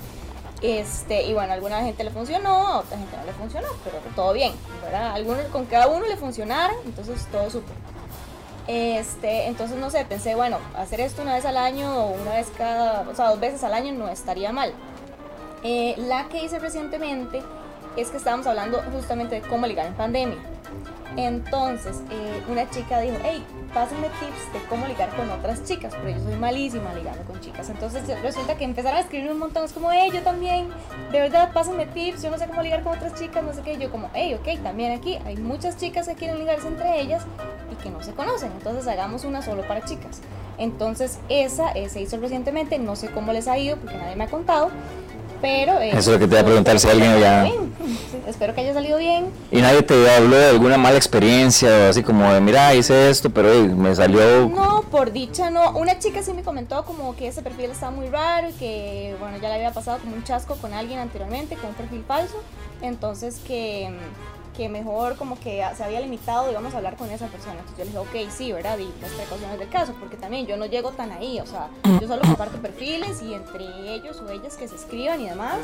[0.62, 4.34] Este, y bueno, alguna gente le funcionó, a otra gente no le funcionó, pero todo
[4.34, 5.14] bien, ¿verdad?
[5.14, 7.76] Algunos, con cada uno le funcionara, entonces todo súper.
[8.68, 12.48] Este, entonces no sé, pensé, bueno, hacer esto una vez al año o una vez
[12.58, 14.74] cada, o sea, dos veces al año no estaría mal.
[15.64, 17.42] Eh, la que hice recientemente
[17.98, 20.38] es que estábamos hablando justamente de cómo ligar en pandemia.
[21.16, 26.16] Entonces, eh, una chica dijo, hey, pásenme tips de cómo ligar con otras chicas, pero
[26.16, 27.70] yo soy malísima ligando con chicas.
[27.70, 30.70] Entonces resulta que empezaron a escribir un montón, es como, hey, yo también,
[31.12, 33.78] de verdad, pásenme tips, yo no sé cómo ligar con otras chicas, no sé qué.
[33.78, 37.26] Yo como, hey, ok, también aquí hay muchas chicas que quieren ligarse entre ellas
[37.72, 40.22] y que no se conocen, entonces hagamos una solo para chicas.
[40.60, 44.26] Entonces esa eh, se hizo recientemente, no sé cómo les ha ido porque nadie me
[44.26, 44.70] ha contado,
[45.42, 45.80] pero...
[45.80, 47.76] eh, Eso es lo que te iba a preguntar, si alguien ya- bien.
[48.28, 49.28] Espero que haya salido bien.
[49.52, 53.30] Y nadie te habló de alguna mala experiencia o así como de, mira, hice esto,
[53.30, 54.48] pero me salió...
[54.50, 55.72] No, por dicha no.
[55.78, 59.38] Una chica sí me comentó como que ese perfil estaba muy raro y que, bueno,
[59.38, 62.36] ya le había pasado como un chasco con alguien anteriormente, con un perfil falso.
[62.82, 63.90] Entonces que,
[64.58, 67.60] que mejor como que se había limitado, digamos, a hablar con esa persona.
[67.60, 68.80] Entonces yo le dije, ok, sí, ¿verdad?
[68.80, 71.68] Y las precauciones del caso, porque también yo no llego tan ahí, o sea,
[72.02, 75.60] yo solo comparto perfiles y entre ellos o ellas que se escriban y demás,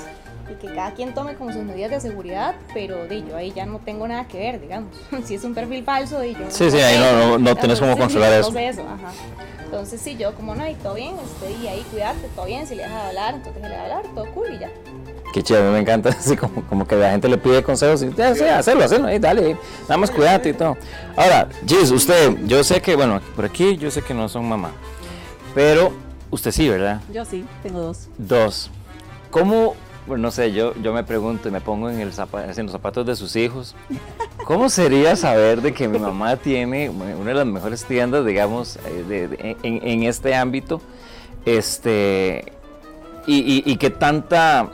[0.50, 3.66] y que cada quien tome como sus medidas de seguridad, pero de yo ahí ya
[3.66, 4.96] no tengo nada que ver, digamos.
[5.26, 6.46] si es un perfil falso y yo...
[6.50, 8.56] Sí, sí, ahí no, no, no tienes cómo controlar eso.
[8.58, 9.12] eso ajá.
[9.66, 12.84] Entonces sí, yo como no, y todo bien, estoy ahí, cuidarte, todo bien, si le
[12.84, 14.70] dejas de hablar, entonces le hablar, todo cool y ya.
[15.34, 18.36] Qué chévere, me encanta, así como, como que la gente le pide consejos y ya,
[18.36, 20.78] sí, hacerlo, hacerlo, ahí, dale, nada más cuídate y todo.
[21.18, 24.70] Ahora, Gis, usted, yo sé que, bueno, por aquí yo sé que no son mamá,
[25.56, 25.92] pero
[26.30, 27.02] usted sí, ¿verdad?
[27.12, 28.10] Yo sí, tengo dos.
[28.20, 28.70] Dos.
[29.32, 29.74] ¿Cómo,
[30.06, 33.04] bueno, no sé, yo, yo me pregunto y me pongo en, el en los zapatos
[33.04, 33.76] de sus hijos,
[34.46, 39.04] ¿cómo sería saber de que mi mamá tiene una de las mejores tiendas, digamos, eh,
[39.08, 40.80] de, en, en, este ámbito,
[41.44, 42.54] este,
[43.26, 44.70] y, y, y que tanta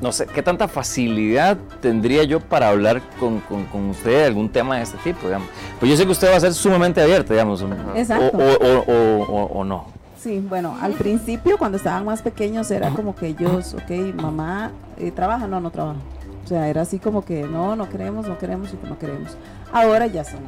[0.00, 4.76] no sé, ¿qué tanta facilidad tendría yo para hablar con, con, usted de algún tema
[4.76, 5.48] de este tipo, digamos?
[5.78, 7.64] Pues yo sé que usted va a ser sumamente abierto, digamos.
[7.94, 8.36] Exacto.
[8.36, 9.86] O, o, o, no.
[10.18, 15.10] Sí, bueno, al principio cuando estaban más pequeños era como que ellos, ok, mamá, eh,
[15.10, 15.46] ¿trabaja?
[15.46, 15.98] No, no trabaja.
[16.44, 19.36] O sea, era así como que no, no queremos, no queremos y no queremos.
[19.72, 20.40] Ahora ya son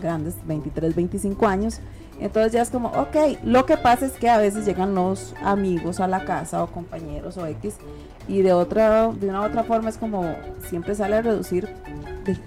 [0.00, 1.80] grandes, 23, 25 años.
[2.20, 6.00] Entonces ya es como, ok, lo que pasa es que a veces llegan los amigos
[6.00, 7.74] a la casa o compañeros o X
[8.28, 10.34] y de otra, de una otra forma es como
[10.68, 11.68] siempre sale a reducir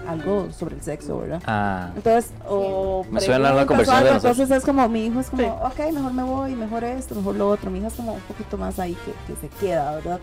[0.08, 1.42] algo sobre el sexo, ¿verdad?
[1.46, 1.92] Ah.
[1.96, 4.16] Entonces, o me suena la conversación.
[4.16, 7.50] entonces es como, mi hijo es como, ok, mejor me voy, mejor esto, mejor lo
[7.50, 7.72] otro.
[7.72, 10.20] Mi hija es como un poquito más ahí que, que se queda, ¿verdad?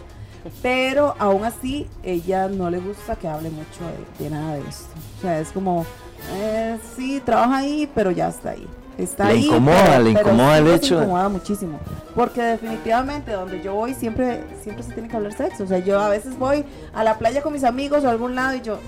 [0.61, 3.81] Pero aún así, ella no le gusta que hable mucho
[4.19, 4.93] de, nada de esto.
[5.19, 5.87] O sea, es como,
[6.35, 10.97] eh, sí, trabaja ahí, pero ya está ahí está le Incomoda, le incomoda el hecho.
[10.97, 11.81] Le incomoda muchísimo.
[12.15, 15.65] Porque definitivamente donde yo voy siempre, siempre se tiene que hablar sexo.
[15.65, 18.35] O sea, yo a veces voy a la playa con mis amigos o a algún
[18.35, 18.79] lado y yo,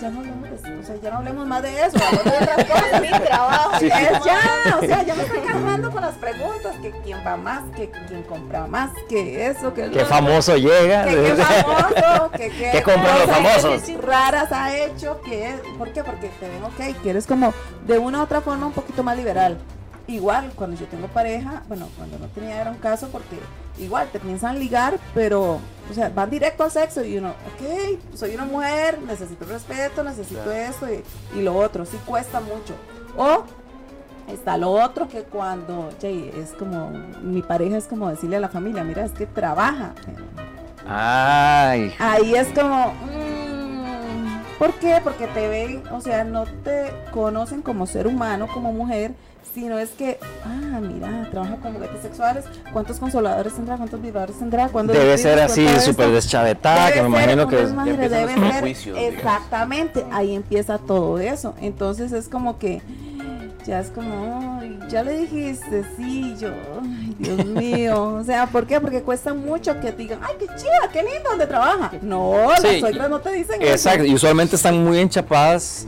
[0.00, 0.80] ya, no hablemos de eso.
[0.80, 3.00] O sea, ya no hablemos más de eso, hablemos de otras cosas.
[3.00, 3.76] Mi trabajo.
[3.76, 7.62] Es ya, o sea, ya me estoy cargando con las preguntas, que quién va más,
[7.74, 11.04] que quién compra más, que eso, que Qué famoso llega.
[11.04, 14.02] Que qué famoso, que qué compran los famosos.
[14.02, 16.04] raras ha hecho, que ¿por qué?
[16.04, 17.54] Porque te ven ok, que eres como
[17.86, 19.53] de una u otra forma un poquito más liberal
[20.06, 23.38] igual cuando yo tengo pareja, bueno, cuando no tenía era un caso porque
[23.78, 25.58] igual te piensan ligar, pero,
[25.90, 30.52] o sea, van directo al sexo y uno, ok, soy una mujer, necesito respeto, necesito
[30.52, 30.86] esto
[31.34, 32.74] y, lo otro, sí cuesta mucho.
[33.16, 33.44] O
[34.32, 36.90] está lo otro que cuando, es como,
[37.22, 39.94] mi pareja es como decirle a la familia, mira, es que trabaja.
[40.86, 41.94] Ay.
[41.98, 45.00] Ahí es como, mm, ¿por qué?
[45.02, 49.14] Porque te ven, o sea, no te conocen como ser humano, como mujer
[49.52, 53.76] sino es que, ah, mira, trabaja con juguetes sexuales, ¿cuántos consoladores tendrá?
[53.76, 54.68] ¿Cuántos vibradores tendrá?
[54.68, 57.74] Debe ser así, súper deschavetada, que me imagino que es...
[57.74, 61.54] Debe ser, exactamente, ahí empieza todo eso.
[61.60, 62.82] Entonces es como que
[63.66, 66.50] ya es como, ya le dijiste, sí, yo,
[66.82, 68.16] ay, Dios mío.
[68.20, 68.80] O sea, ¿por qué?
[68.80, 71.92] Porque cuesta mucho que digan, ay, qué chida, qué lindo donde trabaja.
[72.02, 73.88] No, las suegras no te dicen exacto, eso.
[73.88, 75.86] Exacto, y usualmente están muy enchapadas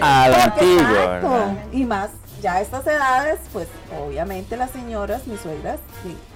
[0.00, 1.54] a la antigua.
[1.72, 3.68] Y más ya a estas edades, pues
[4.00, 5.80] obviamente las señoras, mis suegras,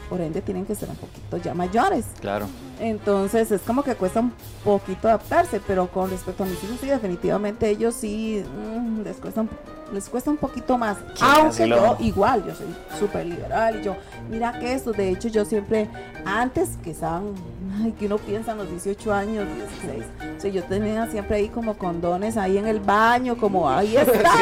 [0.09, 2.07] por ende tienen que ser un poquito ya mayores.
[2.21, 2.47] Claro.
[2.81, 4.33] Entonces es como que cuesta un
[4.65, 9.43] poquito adaptarse, pero con respecto a mis hijos, sí, definitivamente ellos sí mm, les cuesta
[9.43, 9.49] un
[9.93, 10.97] les cuesta un poquito más.
[11.21, 13.97] Aunque yo igual, yo soy súper liberal y yo,
[14.29, 15.89] mira que esto, de hecho yo siempre,
[16.25, 17.35] antes que estaban,
[17.83, 19.47] ay, que uno piensa en los 18 años,
[19.83, 20.05] 16,
[20.37, 24.33] o sea, yo tenía siempre ahí como condones ahí en el baño, como ahí está.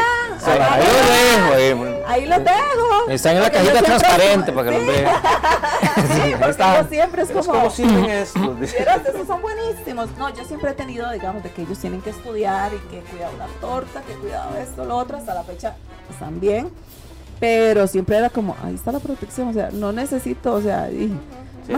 [0.47, 0.83] ahí,
[1.51, 1.85] lo dejo.
[2.07, 3.09] Ahí, ahí lo dejo.
[3.09, 5.17] Están en la cajita transparente para que los vean.
[6.15, 7.51] sí, porque siempre es como...
[7.51, 7.71] ¿Cómo
[8.31, 9.15] sirven estos?
[9.15, 10.09] esos son buenísimos.
[10.19, 13.37] No, yo siempre he tenido, digamos, de que ellos tienen que estudiar y que cuidado
[13.39, 15.77] la torta, que cuidado esto, lo otro, hasta la fecha
[16.11, 16.71] están bien,
[17.39, 21.09] pero siempre era como, ahí está la protección, o sea, no necesito, o sea, y,
[21.69, 21.77] yo,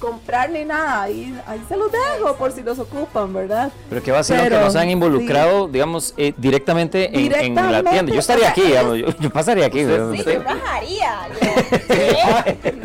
[0.00, 3.70] comprar ni nada, ahí, ahí se los dejo por si los ocupan, ¿verdad?
[3.88, 8.12] Pero que va a ser que nos han involucrado, digamos, eh, directamente, en, la tienda.
[8.12, 9.84] Yo estaría aquí, digamos, yo, pasaría aquí.
[9.84, 10.10] Sí, yo
[10.44, 11.28] bajaría.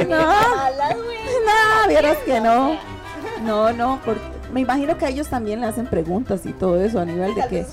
[0.08, 0.28] no,
[1.46, 2.78] no, vieras que no.
[3.44, 7.00] No, no, porque me imagino que a ellos también le hacen preguntas y todo eso
[7.00, 7.66] a nivel de que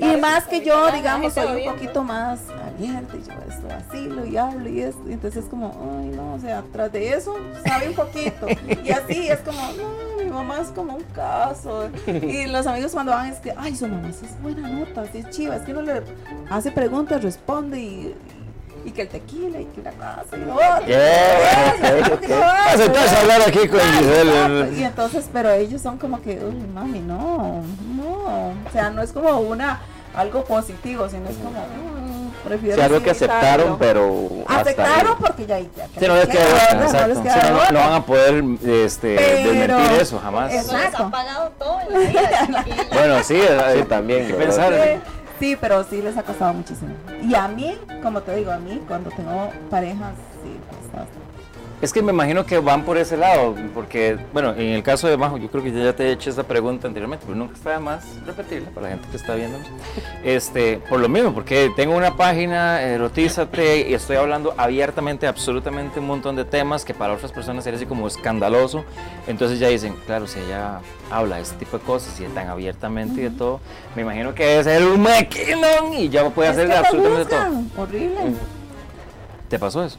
[0.00, 4.24] y más que yo digamos soy un poquito más abierta y yo esto así lo
[4.26, 7.88] y hablo y esto entonces es como ay no o sea tras de eso sabe
[7.88, 8.46] un poquito
[8.84, 13.12] y así es como no mi mamá es como un caso y los amigos cuando
[13.12, 15.82] van es que ay su mamá es buena nota así es chiva es que uno
[15.82, 16.02] le
[16.50, 18.14] hace preguntas responde y
[18.86, 20.66] y que el tequila y que la casa y lo otro.
[23.16, 24.72] a hablar aquí con Giselle.
[24.78, 27.62] Y entonces, pero ellos son como que, uy, mami, no,
[27.96, 28.12] no.
[28.66, 29.80] O sea, no es como una,
[30.14, 35.58] algo positivo, sino es como, mm, prefiero Sí, algo que aceptaron, pero Aceptaron porque ya,
[35.58, 35.66] ya
[35.98, 37.70] Sí, no les queda otra, no les Sí, queda no, otra.
[37.72, 40.52] no van a poder este, Pero- desmentir eso jamás.
[40.54, 41.02] Exacto.
[41.04, 42.22] ha pagado todo vida.
[42.64, 42.88] chiquillos.
[42.92, 44.20] Bueno, sí, Sí, eh, también.
[44.20, 44.68] hay que ¿verdad?
[44.68, 45.00] pensar.
[45.38, 46.90] Sí, sí, pero sí les ha costado muchísimo.
[47.28, 51.25] Y a mí, como te digo, a mí cuando tengo parejas, sí, bastante.
[51.82, 55.18] Es que me imagino que van por ese lado, porque, bueno, en el caso de
[55.18, 57.80] Majo, yo creo que ya te he hecho esta pregunta anteriormente, pero nunca está de
[57.80, 59.68] más repetirla para la gente que está viéndonos.
[60.24, 66.06] Este, por lo mismo, porque tengo una página, Erotízate, y estoy hablando abiertamente, absolutamente un
[66.06, 68.82] montón de temas que para otras personas sería así como escandaloso.
[69.26, 73.20] Entonces ya dicen, claro, si ella habla de este tipo de cosas y tan abiertamente
[73.20, 73.60] y de todo,
[73.94, 77.82] me imagino que debe ser un maquinón y ya puede Es hacer absolutamente todo.
[77.82, 78.16] Horrible.
[79.50, 79.98] ¿Te pasó eso?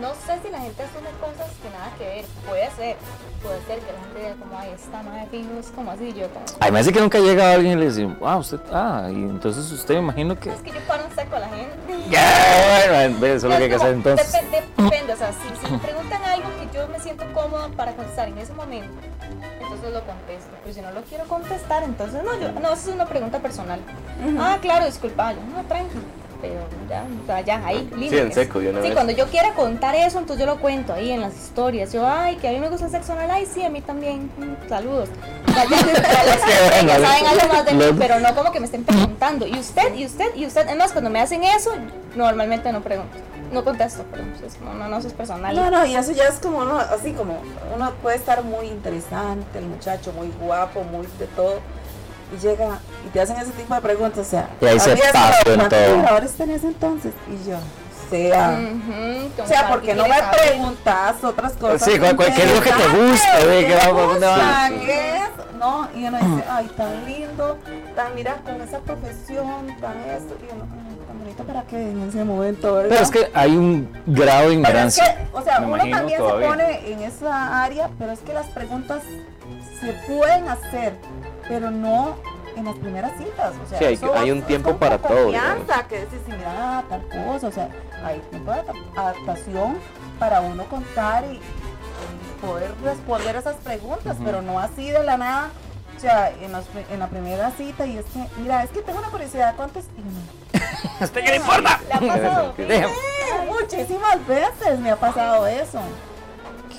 [0.00, 2.24] No sé si la gente asume cosas que nada que ver.
[2.46, 2.96] Puede ser.
[3.42, 6.12] Puede ser que la gente diga como, ay, esta madre es como así.
[6.12, 9.08] Yo como, Ay, me hace que nunca llega alguien y le dice, ah, usted, ah,
[9.10, 10.50] y entonces usted me imagino que...
[10.50, 11.70] es que yo paro un seco a la gente.
[12.10, 14.32] Ya, bueno, eso es lo que hay que hacer entonces.
[14.32, 17.94] Depende, depende, o sea, si, si me preguntan algo que yo me siento cómoda para
[17.94, 18.94] contestar en ese momento,
[19.60, 20.50] entonces lo contesto.
[20.62, 23.80] Pero si no lo quiero contestar, entonces no, yo, no, eso es una pregunta personal.
[24.38, 26.02] Ah, claro, disculpa, yo, no, tranquilo.
[26.40, 26.54] Pero
[26.88, 28.20] ya, o sea, ya, ahí, límites.
[28.20, 28.94] en seco, yo una Sí, vez.
[28.94, 31.92] cuando yo quiera contar eso, entonces yo lo cuento ahí en las historias.
[31.92, 34.30] Yo, ay, que a mí me gusta el sexo anal, ay, sí, a mí también.
[34.36, 35.08] Mm, saludos.
[35.48, 38.60] O sea, ya, ya les- ya saben algo más de mí, pero no como que
[38.60, 39.46] me estén preguntando.
[39.48, 39.94] ¿Y usted?
[39.96, 40.26] ¿Y usted?
[40.36, 40.62] ¿Y usted?
[40.68, 41.72] Además, cuando me hacen eso,
[42.14, 43.16] normalmente no pregunto.
[43.52, 44.32] No contesto, perdón.
[44.46, 45.56] Es como, no, no, eso es personal.
[45.56, 47.38] No, no, y eso ya es como uno, así como,
[47.74, 51.54] uno puede estar muy interesante, el muchacho, muy guapo, muy de todo,
[52.36, 55.12] y llega y te hacen ese tipo de preguntas, o sea, Y ahí se ¿habías
[55.12, 56.08] pasó estado en con todo.
[56.08, 60.08] ahora en ese entonces, y yo, o sea, Ujú, como o sea, porque que no
[60.08, 61.82] me preguntas otras cosas.
[61.82, 63.38] Sí, ¿cuál- cuál- qué es lo que te gusta?
[63.38, 64.04] ¿qué ¿Qué va?
[64.04, 64.68] gusta?
[64.84, 65.54] ¿Qué es?
[65.58, 67.58] No, y uno dice, ay, tan lindo,
[67.96, 70.64] tan, mira, con esa profesión, tan esto, y uno,
[71.06, 72.88] tan bonito para qué en ese momento, ¿verdad?
[72.90, 75.16] Pero es que hay un grado de Pero es ignorancia.
[75.16, 76.46] que, o sea, me uno también todavía.
[76.46, 79.02] se pone en esa área, pero es que las preguntas
[79.80, 80.94] se pueden hacer,
[81.48, 82.16] pero no
[82.56, 83.54] en las primeras citas.
[83.64, 86.20] O sea, Sí, hay- eso hay es- un es tiempo para todo, Confianza, que decir,
[86.26, 87.68] si mira tal cosa, o sea,
[88.04, 89.78] hay tiempo de adap- adaptación
[90.18, 94.24] para uno contar y, y poder responder esas preguntas, Ujú.
[94.24, 95.50] pero no así de la nada.
[95.96, 98.82] O sea, en, las pri- en la primera cita y es que, mira, es que
[98.82, 99.84] tengo una curiosidad, uno,
[101.00, 101.80] ¿A usted qué le importa?
[101.88, 102.54] ¿Le ha pasado?
[102.58, 102.86] "Eh,
[103.48, 105.80] muchísimas veces me ha pasado eso.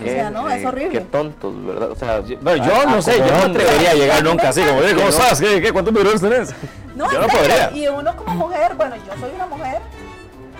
[0.01, 0.99] O sea, no, es horrible.
[0.99, 1.91] Qué tontos, ¿verdad?
[1.91, 2.37] O sea, yo
[2.81, 5.09] a- no sé, yo no me atrevería a llegar nunca así como, "Eh, ¿cómo No.
[5.09, 5.39] estás?
[5.41, 6.53] ¿Qué, qué, ¿Cuántos videos tenés?
[6.95, 7.71] No, Yo no serio, podría.
[7.71, 9.79] Y uno como mujer, bueno, yo soy una mujer,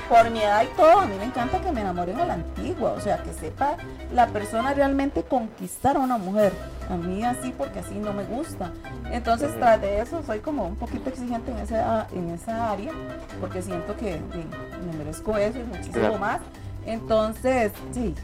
[0.07, 2.93] por mi edad y todo, a mí me encanta que me enamoren a la antigua,
[2.93, 3.77] o sea, que sepa
[4.13, 6.51] la persona realmente conquistar a una mujer.
[6.89, 8.71] A mí así, porque así no me gusta.
[9.11, 12.91] Entonces, tras de eso, soy como un poquito exigente en esa, en esa área,
[13.39, 14.45] porque siento que sí,
[14.91, 16.17] me merezco eso y muchísimo Claro.
[16.17, 16.39] más.
[16.87, 18.15] Entonces, sí,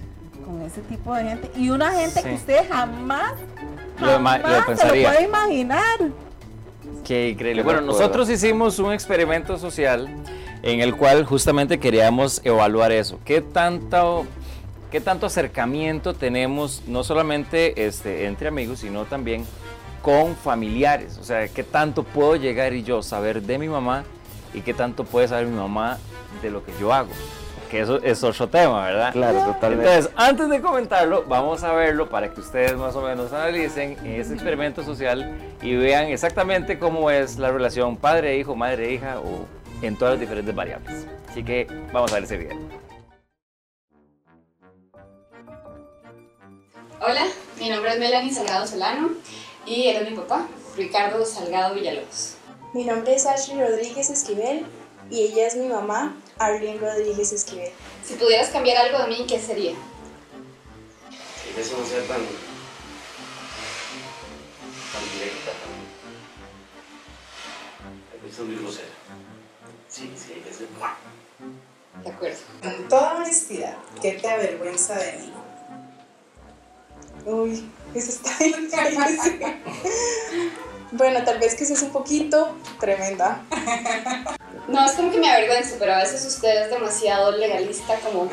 [0.45, 1.51] con ese tipo de gente.
[1.57, 2.27] Y una gente Sí.
[2.29, 3.33] que usted jamás,
[3.99, 5.99] Lo lo jamás se lo puede imaginar.
[7.03, 7.63] Qué increíble.
[7.63, 10.07] Bueno, nosotros hicimos un experimento social
[10.63, 13.19] en el cual justamente queríamos evaluar eso.
[13.25, 14.25] ¿Qué tanto,
[14.91, 19.45] qué tanto acercamiento tenemos, no solamente este, entre amigos, sino también
[20.01, 21.17] con familiares?
[21.19, 24.03] O sea, ¿qué tanto puedo llegar y yo saber de mi mamá
[24.53, 25.97] y qué tanto puede saber mi mamá
[26.41, 27.11] de lo que yo hago?
[27.69, 29.11] Que eso es otro tema, ¿verdad?
[29.11, 29.87] Claro, totalmente.
[29.87, 34.33] Entonces, antes de comentarlo, vamos a verlo para que ustedes más o menos analicen ese
[34.33, 39.45] experimento social y vean exactamente cómo es la relación padre-hijo, madre-hija o
[39.81, 41.05] en todas las diferentes variables.
[41.29, 42.57] Así que vamos a ver ese video.
[47.01, 47.25] Hola,
[47.59, 49.09] mi nombre es Melanie Salgado Solano
[49.65, 50.47] y él es mi papá,
[50.77, 52.37] Ricardo Salgado Villalobos.
[52.73, 54.65] Mi nombre es Ashley Rodríguez Esquivel
[55.09, 57.71] y ella es mi mamá, Arlene Rodríguez Esquivel.
[58.03, 59.73] Si pudieras cambiar algo de mí, ¿qué sería?
[61.53, 62.21] Que eso no sea tan.
[64.91, 65.85] tan directa, tan.
[68.31, 68.87] Ser muy grosera.
[69.87, 70.67] Sí, sí, hay que ser.
[72.03, 72.37] De acuerdo.
[72.61, 75.33] Con toda honestidad, ¿qué te avergüenza de mí?
[77.25, 79.39] Uy, eso está bien difícil.
[80.91, 83.43] Bueno, tal vez que seas un poquito tremenda.
[84.67, 88.27] No es como que me avergüenzo, pero a veces usted es demasiado legalista, como.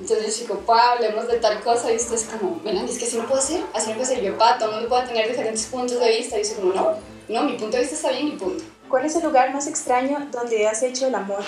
[0.00, 3.04] Entonces yo digo, pa, hablemos de tal cosa, y usted es como, Melanie, es que
[3.04, 4.24] así no puedo ser, así no puede ser.
[4.24, 6.72] Yo, pa, todo el mundo puede tener diferentes puntos de vista, y yo soy como,
[6.72, 6.96] no,
[7.28, 8.64] no, mi punto de vista está bien y punto.
[8.88, 11.44] ¿Cuál es el lugar más extraño donde has hecho el amor?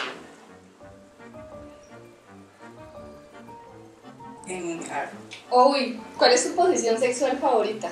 [4.46, 5.10] en un carro.
[5.50, 7.88] Uy, ¿cuál es tu posición sexual favorita?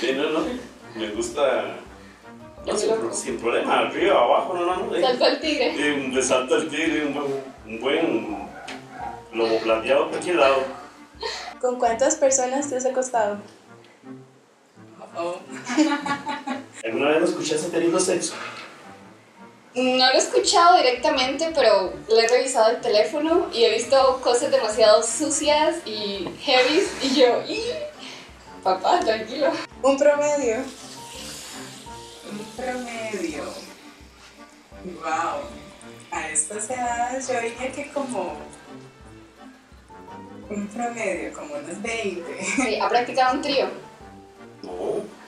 [0.00, 0.40] Sí, no, no.
[0.96, 1.76] Me gusta.
[2.66, 5.00] No, sin, pro- sin problema, arriba, abajo, no, no, no.
[5.00, 5.74] Salto al tigre.
[5.76, 8.48] Eh, Le salto el tigre, un buen, un buen
[9.32, 10.56] lomo plateado por cualquier lado.
[11.60, 13.38] ¿Con cuántas personas te has acostado?
[15.16, 15.36] Oh.
[16.84, 18.34] ¿Alguna vez lo escuchaste teniendo sexo?
[19.74, 24.50] No lo he escuchado directamente, pero le he revisado el teléfono y he visto cosas
[24.50, 27.72] demasiado sucias y heavy y yo, "Ih,
[28.62, 29.50] papá, tranquilo.
[29.82, 30.56] Un promedio.
[32.30, 33.44] Un promedio.
[34.84, 35.40] Wow.
[36.10, 38.36] A estas edades yo diría que como
[40.50, 42.44] un promedio, como unos 20.
[42.44, 43.68] Sí, ¿Ha practicado un trío?
[44.62, 45.21] No.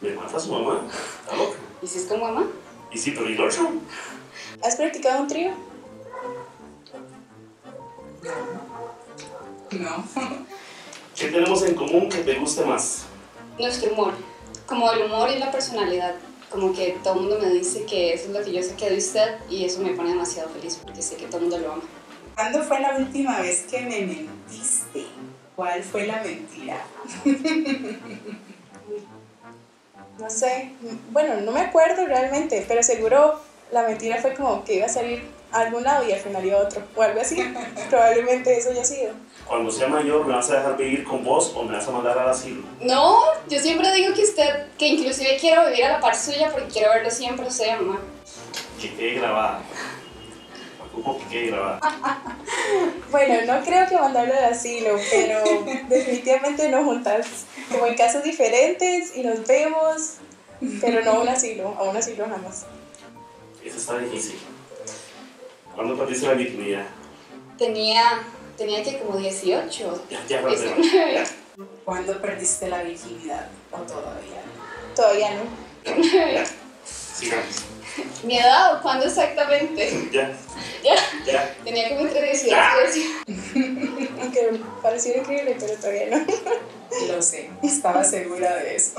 [0.00, 0.80] Me mata su mamá.
[1.20, 1.58] Está loca.
[1.82, 2.46] ¿Y si es con mamá?
[2.90, 3.70] Y sí, pero ¿y el otro?
[4.62, 5.52] ¿Has practicado un trío?
[9.72, 10.04] No.
[11.16, 13.04] ¿Qué tenemos en común que te guste más?
[13.58, 14.14] Nuestro humor.
[14.66, 16.16] Como el humor y la personalidad.
[16.50, 18.98] Como que todo el mundo me dice que eso es lo que yo saqué de
[18.98, 21.82] usted y eso me pone demasiado feliz porque sé que todo el mundo lo ama.
[22.34, 25.06] ¿Cuándo fue la última vez que me mentiste?
[25.54, 26.84] ¿Cuál fue la mentira?
[30.20, 30.72] no sé,
[31.10, 33.40] bueno, no me acuerdo realmente, pero seguro
[33.72, 36.58] la mentira fue como que iba a salir a algún lado y al final iba
[36.58, 37.36] a otro, o algo así.
[37.90, 39.12] Probablemente eso haya sido.
[39.46, 42.18] Cuando sea mayor, ¿me vas a dejar vivir con vos o me vas a mandar
[42.18, 42.62] al asilo?
[42.80, 43.18] No,
[43.48, 46.90] yo siempre digo que usted, que inclusive quiero vivir a la par suya porque quiero
[46.90, 48.00] verlo siempre usted, mamá.
[48.80, 49.60] Que quede grabada.
[50.92, 51.80] Ocupo que quede grabada.
[53.10, 55.42] Bueno, no creo que mandarlo al asilo, pero
[55.88, 57.26] definitivamente no juntas.
[57.70, 60.18] Como en casos diferentes y nos vemos,
[60.80, 62.66] pero no a un asilo, a un asilo jamás.
[63.64, 64.38] Eso está difícil.
[65.74, 66.86] ¿Cuándo perdiste la virginidad?
[67.58, 68.22] Tenía,
[68.56, 70.04] tenía que como 18.
[70.10, 70.42] Ya, ya.
[71.84, 73.48] ¿Cuándo perdiste la virginidad?
[73.72, 74.42] ¿O todavía?
[74.94, 76.02] Todavía no.
[76.32, 76.44] Ya.
[76.84, 77.64] Sigamos.
[78.24, 80.08] ¿Mi edad o cuándo exactamente?
[80.12, 80.32] Ya,
[80.82, 80.94] Ya,
[81.26, 81.54] ya.
[81.64, 84.10] tenía como entre 18 y 18.
[84.22, 86.26] Aunque pareció increíble, pero todavía no.
[87.08, 88.92] Lo sé, estaba segura de eso.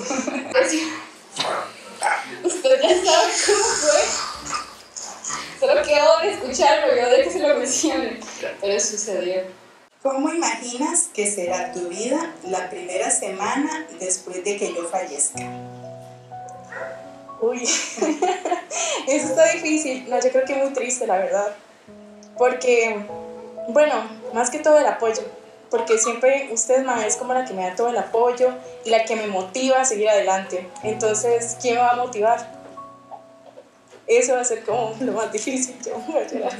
[2.44, 4.02] Usted ya sabe cómo fue.
[5.60, 8.20] Solo quedó de escucharlo, yo de que se lo mencione.
[8.62, 9.44] Pero sucedió.
[10.02, 15.44] ¿Cómo imaginas que será tu vida la primera semana después de que yo fallezca?
[17.42, 17.64] Uy,
[19.08, 20.08] eso está difícil.
[20.08, 21.56] No, yo creo que muy triste, la verdad.
[22.38, 23.04] Porque,
[23.70, 23.96] bueno,
[24.34, 25.24] más que todo el apoyo.
[25.72, 28.54] Porque siempre usted, es como la que me da todo el apoyo
[28.86, 30.70] y la que me motiva a seguir adelante.
[30.84, 32.62] Entonces, ¿quién me va a motivar?
[34.06, 35.76] Eso va a ser como lo más difícil.
[35.84, 36.52] Yo voy a llorar.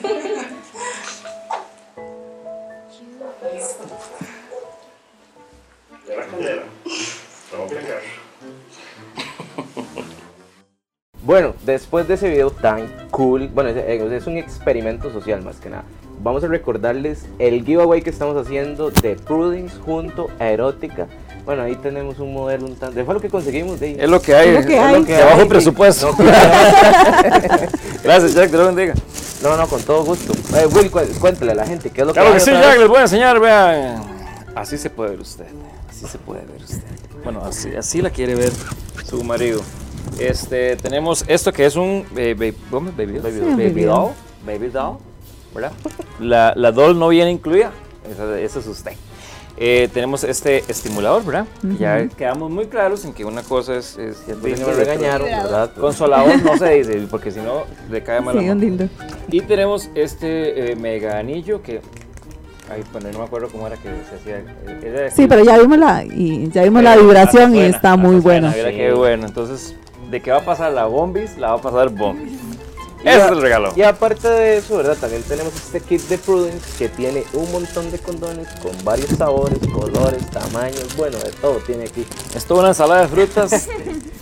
[11.24, 15.70] Bueno, después de ese video tan cool, bueno, es, es un experimento social más que
[15.70, 15.84] nada.
[16.24, 21.08] Vamos a recordarles el giveaway que estamos haciendo de Prudence junto a Erótica.
[21.46, 23.04] Bueno, ahí tenemos un modelo un tanto.
[23.06, 23.98] Fue lo que conseguimos de ahí.
[24.00, 24.50] Es lo que hay.
[24.50, 25.04] Es lo que hay.
[25.04, 25.50] De bajo hay, sí.
[25.50, 26.08] presupuesto.
[26.12, 27.68] No, claro.
[28.04, 28.94] Gracias, Jack, te lo bendiga.
[29.42, 30.34] No, no, con todo gusto.
[30.56, 32.52] Eh, Will, cu- cuéntale a la gente qué es lo Claro que que hay sí,
[32.62, 32.80] Jack, vez?
[32.80, 34.04] les voy a enseñar, vean.
[34.54, 35.46] Así se puede ver usted.
[35.90, 36.84] Así se puede ver usted.
[37.24, 38.52] Bueno, así, así la quiere ver
[39.06, 39.62] su marido.
[40.20, 43.24] Este, tenemos esto que es un eh, baby, ¿cómo baby, doll?
[43.24, 43.96] Baby Sí, baby baby doll.
[43.96, 44.12] doll,
[44.46, 44.98] baby doll,
[45.56, 45.72] ¿verdad?
[46.20, 47.72] La, la doll no viene incluida,
[48.12, 48.92] eso, eso es usted.
[49.58, 51.46] Eh, tenemos este estimulador, ¿verdad?
[51.62, 55.72] Que Ya quedamos muy claros en que una cosa es, es me regañaron, ¿verdad?
[55.80, 58.88] Consolador no se dice, porque si no le cae mal la Sí, un lindo.
[59.30, 61.82] Y tenemos este eh, mega anillo que.
[62.72, 64.38] Ay, bueno, no me acuerdo cómo era que se hacía.
[64.38, 67.76] eh, era Sí, pero ya vimos la, y ya vimos la Pero vibración y buena,
[67.76, 68.48] está muy buena.
[68.52, 68.56] buena.
[68.56, 68.76] Mira Sí.
[68.78, 69.28] qué bueno.
[69.28, 69.76] Entonces,
[70.12, 71.38] ¿de qué va a pasar la bombis?
[71.38, 72.41] La va a pasar bombis.
[73.04, 73.74] Y Ese es el regalo.
[73.76, 74.98] Y aparte de eso, ¿verdad?
[75.00, 79.60] También tenemos este kit de Prudence que tiene un montón de condones con varios sabores,
[79.74, 82.06] colores, tamaños, bueno, de todo tiene aquí.
[82.36, 83.68] Es toda una ensalada de frutas.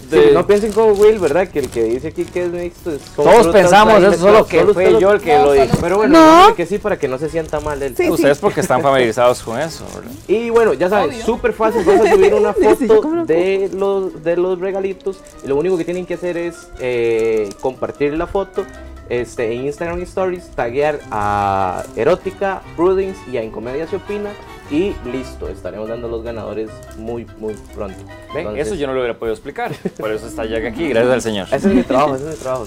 [0.10, 1.48] Sí, no piensen como Will, ¿verdad?
[1.50, 4.48] Que el que dice aquí que es mixto es como Todos frutas pensamos eso, solo
[4.48, 5.78] que Solo fue yo el que No, lo dijo.
[5.80, 6.56] Pero bueno, No.
[6.56, 7.96] que sí para que no se sienta mal él.
[7.96, 8.10] Sí.
[8.10, 10.12] Ustedes porque están familiarizados con eso, ¿verdad?
[10.28, 14.60] Y bueno, ya saben, súper fácil, vamos a subir una foto de los, de los
[14.60, 15.20] regalitos.
[15.44, 18.66] Y lo único que tienen que hacer es eh, compartir la foto
[19.10, 24.30] este, en Instagram Stories, taguear a Erótica, Prudence y a Incomedia se opina.
[24.72, 27.98] Y listo, estaremos dando los ganadores muy, muy pronto.
[28.34, 28.42] ¿Ven?
[28.42, 29.72] Entonces, Eso yo no lo hubiera podido explicar.
[30.00, 31.48] Por eso está Jack aquí, gracias al Señor.
[31.52, 32.66] Ese es mi trabajo, ese es mi trabajo.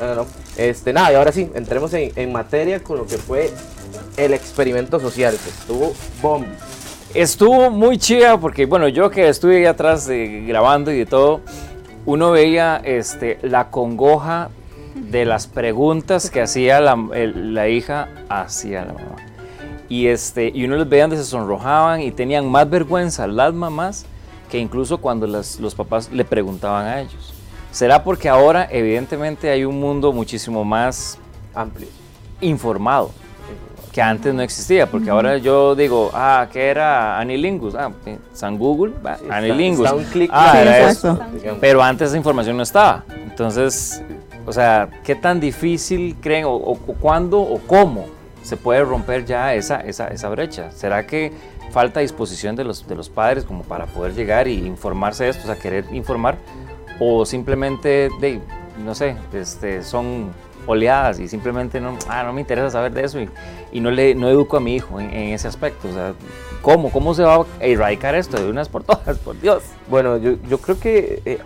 [0.00, 0.26] No, no, no.
[0.56, 3.52] Este, nada, y ahora sí, entremos en, en materia con lo que fue
[4.16, 6.46] el experimento social, que estuvo bomb.
[7.14, 11.42] Estuvo muy chida porque, bueno, yo que estuve ahí atrás eh, grabando y de todo,
[12.06, 14.50] uno veía este, la congoja
[14.94, 19.16] de las preguntas que hacía la, el- la hija hacia la mamá.
[19.88, 24.06] Y, este, y uno los veía donde se sonrojaban y tenían más vergüenza las mamás
[24.50, 27.34] que incluso cuando las- los papás le preguntaban a ellos.
[27.70, 31.18] ¿Será porque ahora evidentemente hay un mundo muchísimo más
[31.54, 31.88] Amplio.
[32.40, 33.10] informado?
[33.92, 37.76] que antes no existía, porque ahora yo digo, ah, ¿qué era Anilingus?
[37.76, 39.84] Ah, eh, San Google, Sí, Anilingus.
[39.84, 41.20] está un clic ah, Sí, era eso.
[41.60, 43.04] Pero antes esa información no estaba.
[43.22, 44.02] Entonces,
[44.46, 48.06] o sea, ¿qué tan difícil creen o, o- o cuándo o cómo
[48.42, 50.70] se puede romper ya esa, esa, esa brecha?
[50.72, 51.32] ¿Será que
[51.70, 55.42] falta disposición de los, de los padres como para poder llegar y informarse de esto,
[55.44, 56.36] o sea, querer informar?
[57.00, 58.40] ¿O simplemente, de,
[58.84, 60.30] no sé, este, son
[60.66, 63.28] oleadas y simplemente no, ah, no me interesa saber de eso y,
[63.72, 65.88] y no, le, no educo a mi hijo en, en ese aspecto?
[65.88, 66.14] O sea,
[66.62, 66.90] ¿cómo?
[66.92, 69.62] ¿Cómo se va a erradicar esto de unas por todas, por Dios?
[69.90, 71.38] Bueno, yo, yo creo que eh,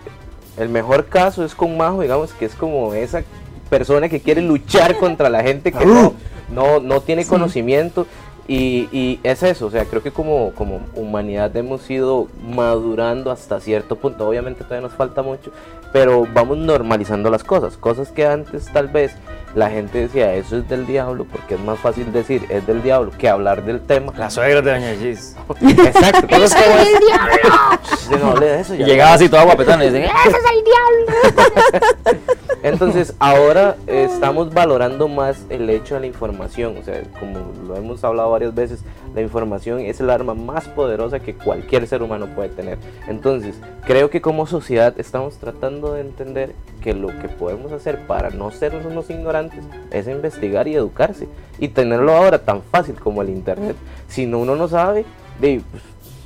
[0.59, 3.23] el mejor caso es con Majo, digamos, que es como esa
[3.71, 6.15] persona que quiere luchar contra la gente que no,
[6.53, 8.07] no, no tiene conocimiento.
[8.51, 13.61] Y, y es eso, o sea, creo que como, como humanidad hemos ido madurando hasta
[13.61, 14.27] cierto punto.
[14.27, 15.51] Obviamente todavía nos falta mucho,
[15.93, 17.77] pero vamos normalizando las cosas.
[17.77, 19.13] Cosas que antes tal vez
[19.55, 23.11] la gente decía, eso es del diablo, porque es más fácil decir es del diablo
[23.19, 24.15] que hablar del tema.
[24.17, 25.37] La suegra de Doña Gis.
[25.61, 28.75] Exacto, cosas que vos- Yo no hablé de eso.
[28.75, 30.25] Y llegaba así toda guapetona y dicen, "Ah,
[32.63, 37.77] Entonces ahora eh, estamos valorando más el hecho de la información, o sea, como lo
[37.77, 38.81] hemos hablado varias veces,
[39.15, 42.79] la información es el arma más poderosa que cualquier ser humano puede tener.
[43.07, 43.55] Entonces,
[43.87, 48.51] creo que como sociedad estamos tratando de entender que lo que podemos hacer para no
[48.51, 51.29] ser unos ignorantes es investigar y educarse
[51.59, 53.77] y tenerlo ahora tan fácil como el internet.
[54.09, 55.05] Si no uno no sabe,
[55.41, 55.83] de, pues,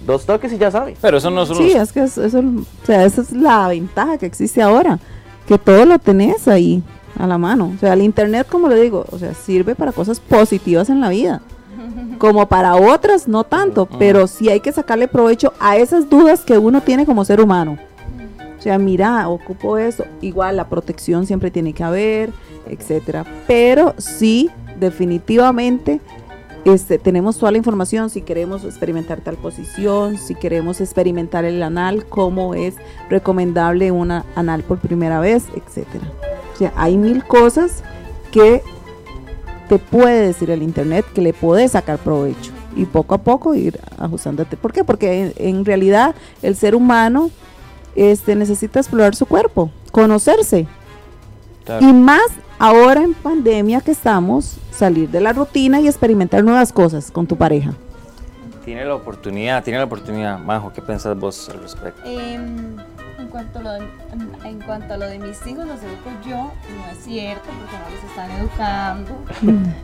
[0.06, 0.96] dos toques y ya sabe.
[1.00, 3.68] Pero eso no son Sí, los- es que es- eso, o sea, esa es la
[3.68, 4.98] ventaja que existe ahora,
[5.46, 6.82] que todo lo tenés ahí
[7.18, 7.72] a la mano.
[7.74, 11.08] O sea, el internet, como le digo, o sea, sirve para cosas positivas en la
[11.08, 11.40] vida.
[12.18, 13.98] Como para otras, no tanto, Ujú.
[13.98, 17.78] pero sí hay que sacarle provecho a esas dudas que uno tiene como ser humano.
[18.58, 20.04] O sea, mira, ocupo eso.
[20.20, 22.30] Igual la protección siempre tiene que haber,
[22.68, 23.24] etcétera.
[23.48, 26.00] Pero sí, definitivamente,
[26.64, 28.10] este, tenemos toda la información.
[28.10, 32.74] Si queremos experimentar tal posición, si queremos experimentar el anal, cómo es
[33.10, 36.04] recomendable una anal por primera vez, etcétera.
[36.54, 37.82] O sea, hay mil cosas
[38.30, 38.62] que
[39.68, 43.78] te puede decir el internet que le puedes sacar provecho y poco a poco ir
[43.98, 44.56] ajustándote.
[44.56, 44.84] ¿Por qué?
[44.84, 47.30] Porque en, en realidad el ser humano
[47.94, 50.66] este, necesita explorar su cuerpo, conocerse.
[51.64, 51.86] Claro.
[51.86, 52.26] Y más
[52.58, 57.36] ahora en pandemia que estamos, salir de la rutina y experimentar nuevas cosas con tu
[57.36, 57.72] pareja.
[58.64, 60.38] Tiene la oportunidad, tiene la oportunidad.
[60.38, 62.00] Majo, ¿qué pensás vos al respecto?
[62.04, 62.76] Em,
[63.18, 63.80] en, cuanto a lo de,
[64.44, 67.90] en, cuanto a lo de mis hijos, los educo yo, no es cierto, porque no
[67.94, 69.10] los están educando.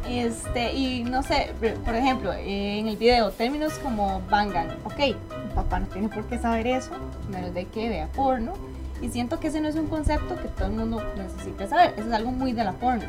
[0.09, 4.99] Este, y no sé, por- por ejemplo, eh, en el video, términos como bangan, ok,
[4.99, 6.91] mi papá no tiene por qué saber eso,
[7.32, 8.53] menos de que vea porno,
[9.01, 12.09] y siento que ese no es un concepto que todo el mundo necesita saber, eso
[12.09, 13.05] es algo muy de la porno.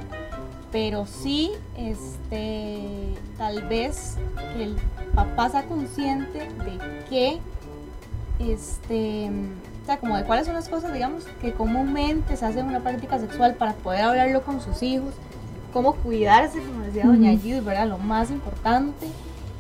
[0.72, 4.18] Pero sí, este, tal vez
[4.54, 4.76] que el
[5.16, 7.40] papá sea consciente de que
[8.40, 9.30] este,
[9.84, 12.80] o sea, como de cuáles son las cosas, digamos, que comúnmente se hacen en una
[12.80, 15.14] práctica sexual para poder hablarlo con sus hijos,
[15.74, 17.32] cómo cuidarse, como decía doña.
[17.32, 17.88] Judith, ¿verdad?
[17.88, 19.08] Lo más importante,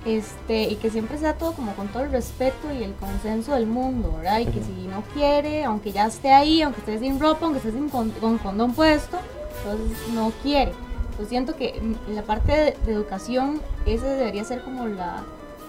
[0.05, 3.67] este, y que siempre sea todo como con todo el respeto y el consenso del
[3.67, 4.39] mundo, ¿verdad?
[4.39, 7.71] Y que si no quiere, aunque ya esté ahí, aunque esté sin ropa, aunque esté
[7.71, 9.17] sin con, con condón puesto,
[9.57, 10.71] entonces no quiere.
[11.19, 15.23] Yo siento que en la parte de, de educación, ese debería ser como la,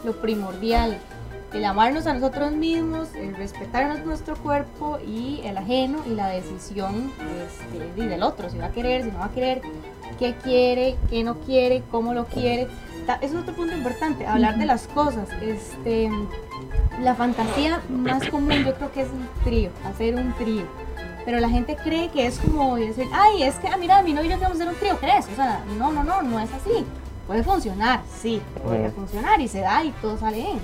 [0.04, 0.98] lo primordial
[1.52, 7.12] el amarnos a nosotros mismos, el respetarnos nuestro cuerpo y el ajeno y la decisión
[7.44, 9.60] este, y del otro, si va a querer, si no va a querer,
[10.18, 12.68] qué quiere, qué no quiere, cómo lo quiere.
[13.20, 15.28] Es otro punto importante, hablar de las cosas.
[15.40, 16.10] Este,
[17.00, 20.64] la fantasía más común yo creo que es un trío, hacer un trío.
[21.24, 24.28] Pero la gente cree que es como decir, ay, es que, ah, mira, mi novio
[24.28, 25.26] y yo queremos hacer un trío, ¿crees?
[25.32, 26.84] O sea, no, no, no, no es así.
[27.26, 28.90] Puede funcionar, sí, Ujú.
[28.92, 30.58] funcionar y se da y todo sale bien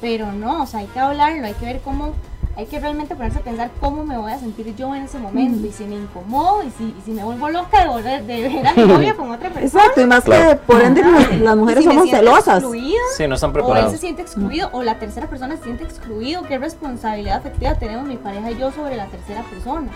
[0.00, 2.14] pero no, o sea, hay que hablarlo, hay que ver cómo
[2.60, 5.66] hay que realmente ponerse a pensar cómo me voy a sentir yo en ese momento
[5.66, 8.66] y si me incomodo y si, y si me vuelvo loca de, volver, de ver
[8.66, 9.82] a mi novio con otra persona.
[9.82, 10.50] Exacto, y más Claro.
[10.50, 12.58] que por ende las, las mujeres si somos celosas.
[12.58, 15.84] excluida, Sí, no están o él se siente excluido o la tercera persona se siente
[15.84, 16.42] excluido.
[16.42, 19.88] ¿Qué responsabilidad afectiva tenemos mi pareja y yo sobre la tercera persona?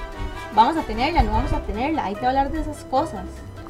[0.55, 1.23] ¿Vamos a tenerla?
[1.23, 2.05] ¿No vamos a tenerla?
[2.07, 3.25] Hay que hablar de esas cosas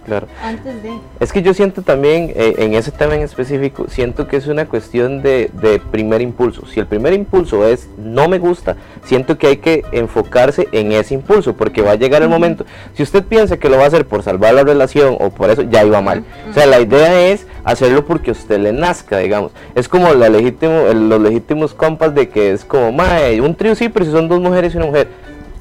[0.05, 0.27] Claro.
[0.43, 0.93] antes de...
[1.21, 4.67] Es que yo siento también, eh, en ese tema en específico, siento que es una
[4.67, 6.67] cuestión de, de primer impulso.
[6.67, 11.15] Si el primer impulso es no me gusta, siento que hay que enfocarse en ese
[11.15, 12.65] impulso, porque va a llegar el momento.
[12.95, 15.63] Si usted piensa que lo va a hacer por salvar la relación o por eso,
[15.63, 16.25] ya iba mal.
[16.51, 19.53] O sea, la idea es hacerlo porque usted le nazca, digamos.
[19.75, 23.89] Es como la legítimo, los legítimos compas de que es como, mae, un trío sí,
[23.89, 25.09] pero si son dos mujeres y una mujer.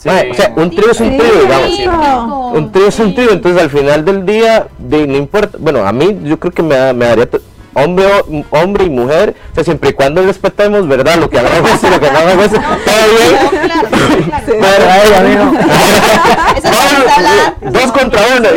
[0.03, 0.09] Sí.
[0.09, 2.57] Mae, o sea, un trío es un trío, digamos.
[2.57, 5.93] Un trío es un trío, entonces al final del día, de, no importa, bueno, a
[5.93, 7.29] mí yo creo que me, me daría
[7.73, 8.05] hombre,
[8.49, 11.15] hombre y mujer, o sea, siempre y cuando respetemos, ¿verdad?
[11.15, 13.31] Lo que gusta y lo que no gusta, todo bien.
[13.49, 14.43] Claro, claro.
[14.45, 15.45] Pero, ay, amigo.
[17.71, 18.49] Dos contra uno,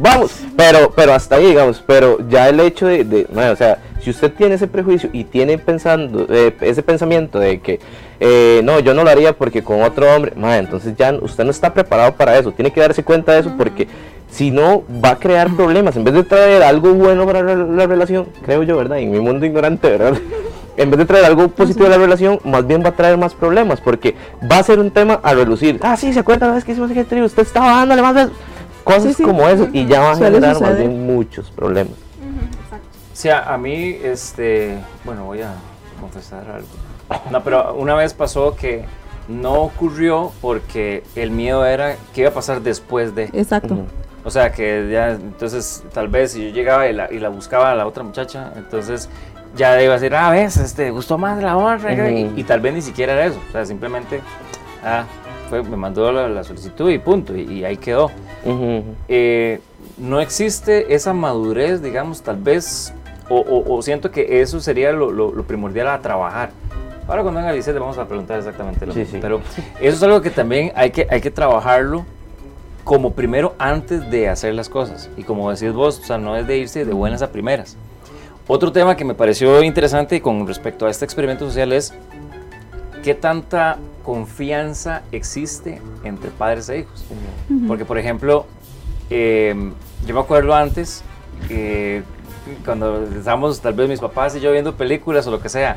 [0.00, 3.78] vamos, pero, pero hasta ahí, digamos, pero ya el hecho de, de mae, o sea,
[4.04, 7.80] si usted tiene ese prejuicio y tiene pensando, eh, ese pensamiento de que,
[8.20, 11.50] eh, no, yo no lo haría porque con otro hombre, mae, entonces ya usted no
[11.50, 13.88] está preparado para eso, tiene que darse cuenta de eso porque
[14.30, 17.86] si no va a crear problemas, en vez de traer algo bueno para la, la
[17.86, 18.98] relación, creo yo, ¿verdad?
[18.98, 20.14] En mi mundo ignorante, ¿verdad?
[20.76, 23.32] En vez de traer algo positivo a la relación, más bien va a traer más
[23.32, 24.16] problemas, porque
[24.50, 25.78] va a ser un tema a relucir.
[25.82, 27.24] Ah, sí, ¿se acuerdan la vez que hicimos ese trío?
[27.24, 28.32] Usted estaba dándole más besos.
[28.82, 29.22] Cosas Sí, sí.
[29.22, 31.94] como eso, y ya va a generar más bien muchos problemas.
[33.14, 35.54] O sea, a mí, este, bueno, voy a
[36.00, 36.66] confesar algo.
[37.30, 38.84] No, pero una vez pasó que
[39.28, 43.30] no ocurrió porque el miedo era qué iba a pasar después de.
[43.32, 43.86] Exacto.
[44.24, 47.70] O sea, que ya, entonces, tal vez si yo llegaba y la, y la buscaba
[47.70, 49.08] a la otra muchacha, entonces
[49.54, 52.38] ya iba a decir, ah, ves, este, gustó más la otra, y, Ujú.
[52.40, 53.38] y tal vez ni siquiera era eso.
[53.48, 54.22] O sea, simplemente,
[54.84, 55.04] ah,
[55.48, 58.10] fue, me mandó la, la solicitud y punto, y, y ahí quedó.
[59.08, 59.60] Eh,
[59.98, 62.92] no existe esa madurez, digamos, tal vez,
[63.28, 66.50] o, o- o siento que eso sería lo, lo- lo primordial a trabajar.
[67.06, 69.18] Ahora cuando venga Alice le vamos a preguntar exactamente lo Sí, mismo, sí.
[69.20, 69.40] pero
[69.80, 72.06] eso es algo que también hay que, hay que trabajarlo
[72.82, 75.10] como primero antes de hacer las cosas.
[75.16, 77.76] Y como decís vos, o sea, no es de irse de buenas a primeras.
[78.46, 81.94] Otro tema que me pareció interesante con respecto a este experimento social es
[83.02, 87.04] qué tanta confianza existe entre padres e hijos.
[87.66, 88.46] Porque, por ejemplo,
[89.10, 89.72] eh,
[90.06, 91.02] yo me acuerdo antes,
[91.48, 92.02] eh,
[92.64, 95.76] cuando estábamos tal vez mis papás y yo viendo películas o lo que sea,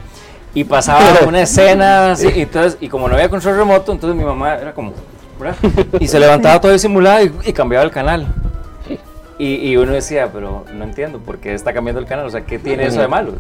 [0.53, 4.24] y pasaba una escena así, y, entonces, y como no había control remoto, entonces mi
[4.26, 4.93] mamá era como,
[5.39, 5.55] ¿verdad?
[5.99, 8.28] Y se levantaba todo disimulado y, y cambiaba el canal.
[9.39, 12.41] Y, y uno decía, pero no entiendo por qué está cambiando el canal, o sea,
[12.41, 13.34] ¿qué tiene eso de malo?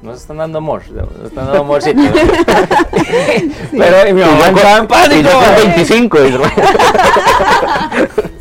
[0.00, 2.00] No se están dando amor, no se están dando amorcito.
[3.72, 5.28] Pero y mi mamá entraba en Y pánico.
[5.28, 6.38] yo con 25, y yo-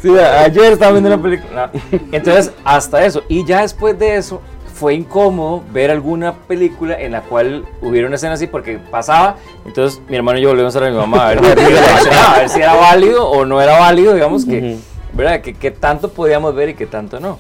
[0.01, 1.71] Sí, ayer estaba viendo una película.
[1.73, 1.99] No.
[2.11, 3.23] Entonces, hasta eso.
[3.27, 4.41] Y ya después de eso,
[4.73, 9.35] fue incómodo ver alguna película en la cual hubiera una escena así porque pasaba.
[9.65, 11.39] Entonces, mi hermano y yo volvimos a ver a mi mamá a ver,
[12.25, 14.77] a ver si era válido o no era válido, digamos que.
[15.13, 15.41] ¿verdad?
[15.41, 17.39] Que, que tanto podíamos ver y que tanto no.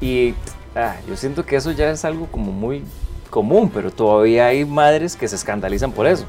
[0.00, 0.34] Y
[0.74, 2.82] ah, yo siento que eso ya es algo como muy
[3.30, 6.24] común, pero todavía hay madres que se escandalizan por eso.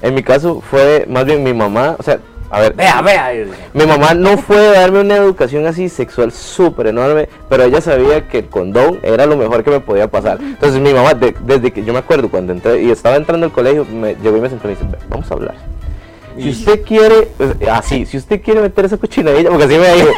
[0.00, 2.18] En mi caso fue más bien mi mamá, o sea,
[2.52, 3.32] a ver, Vea, vea.
[3.72, 8.28] mi mamá no fue a darme una educación así sexual súper enorme, pero ella sabía
[8.28, 10.38] que el condón era lo mejor que me podía pasar.
[10.40, 13.52] Entonces mi mamá, de- desde que yo me acuerdo cuando entré y estaba entrando al
[13.52, 15.54] colegio, me llegó y me sentó y me dice, "Ve, vamos a hablar.
[16.38, 20.08] Si usted quiere, pues, así, si usted quiere meter esa cochinadilla, porque así me dijo,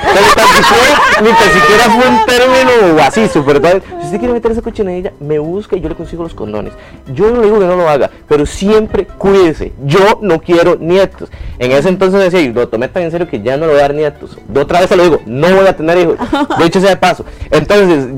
[1.23, 3.83] ni tan siquiera, fue un término así, súper tal.
[4.01, 6.73] Si usted quiere meter esa cochinadilla, me busca y yo le consigo los condones.
[7.13, 9.73] Yo no le digo que no lo haga, pero siempre cuídese.
[9.85, 11.31] Yo no quiero nietos.
[11.59, 13.81] En ese entonces decía, y lo tomé tan en serio que ya no le voy
[13.81, 14.39] a dar nietos.
[14.49, 16.17] De otra vez se lo digo, no voy a tener hijos.
[16.59, 17.25] De hecho, sea de paso.
[17.51, 18.09] Entonces,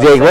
[0.00, 0.26] llegó.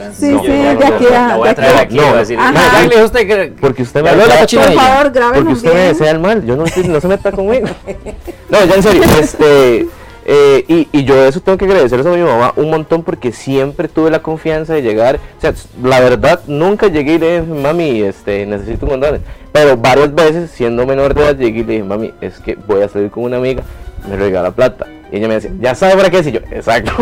[0.00, 1.96] La- Sí, no, sí, no, queda- La voy a traer aquí.
[1.96, 2.52] No, a decir, ajá.
[2.52, 3.52] "Ma, ya le dijo usted que.
[3.60, 4.80] Porque usted me habló de la Por cochinadilla".
[4.82, 7.68] favor, Porque usted me desea el mal, yo no, estoy- no se meta conmigo.
[8.50, 9.86] No, ya en serio, este,
[10.26, 13.86] eh, y, y yo eso tengo que agradecerles a mi mamá un montón porque siempre
[13.86, 18.02] tuve la confianza de llegar, o sea, la verdad, nunca llegué y le dije, mami,
[18.02, 19.20] este, necesito un condón,
[19.52, 22.82] pero varias veces, siendo menor de edad, llegué y le dije, mami, es que voy
[22.82, 23.62] a salir con una amiga,
[24.08, 24.86] me regala plata.
[25.12, 26.18] Y ella me decía, ¿ya sabe para qué?
[26.20, 26.92] Y yo, exacto.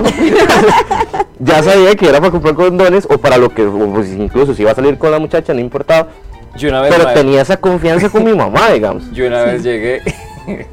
[1.39, 4.73] ya sabía que era para comprar condones o para lo que, pues, incluso si iba
[4.73, 6.09] a salir con la muchacha, no importaba.
[6.57, 9.11] Yo una vez, Pero ma, tenía esa confianza con mi mamá, digamos.
[9.13, 10.01] yo una vez llegué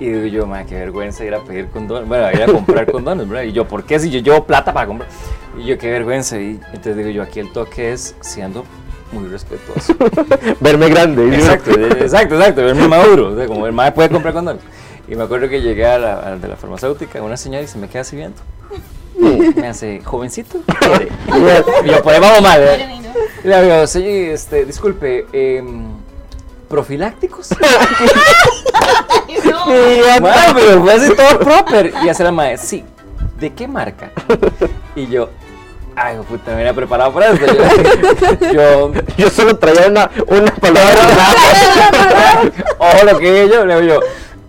[0.00, 3.28] y digo yo, ma, qué vergüenza ir a pedir condones, bueno, ir a comprar condones,
[3.28, 3.44] ¿verdad?
[3.44, 5.08] Y yo, ¿por qué si yo llevo plata para comprar?
[5.58, 6.38] Y yo, qué vergüenza.
[6.38, 8.64] Y entonces digo yo, aquí el toque es siendo
[9.12, 9.94] muy respetuoso.
[10.60, 11.34] Verme grande.
[11.34, 13.28] Exacto, exacto, exacto, verme maduro.
[13.28, 14.62] O sea, como el mae puede comprar condones.
[15.12, 17.76] Y me acuerdo que llegué a la, a de la farmacéutica, una señora y se
[17.76, 18.40] me queda así viendo.
[19.56, 20.60] Me hace, jovencito.
[20.78, 21.08] ¿quiere?"
[21.84, 22.62] Y yo, por ahí vamos mal.
[22.62, 23.02] ¿eh?
[23.44, 25.84] y le digo, señor, este, disculpe, em,
[26.66, 27.50] ¿profilácticos?
[29.44, 29.66] No.
[29.66, 31.92] Bueno, pero fue así todo proper.
[32.04, 32.84] Y hace la madre, sí.
[33.38, 34.10] ¿De qué marca?
[34.94, 35.30] Y yo,
[35.94, 37.46] ay, puta, me había preparado para esto.
[38.52, 41.00] Yo, yo Yo solo traía una, una palabra.
[42.78, 44.00] ojo lo que yo, le digo yo,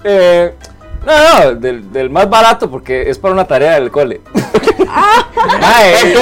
[0.03, 0.53] eh,
[1.05, 4.21] no, no, del, del más barato porque es para una tarea del cole.
[5.61, 6.13] Ay,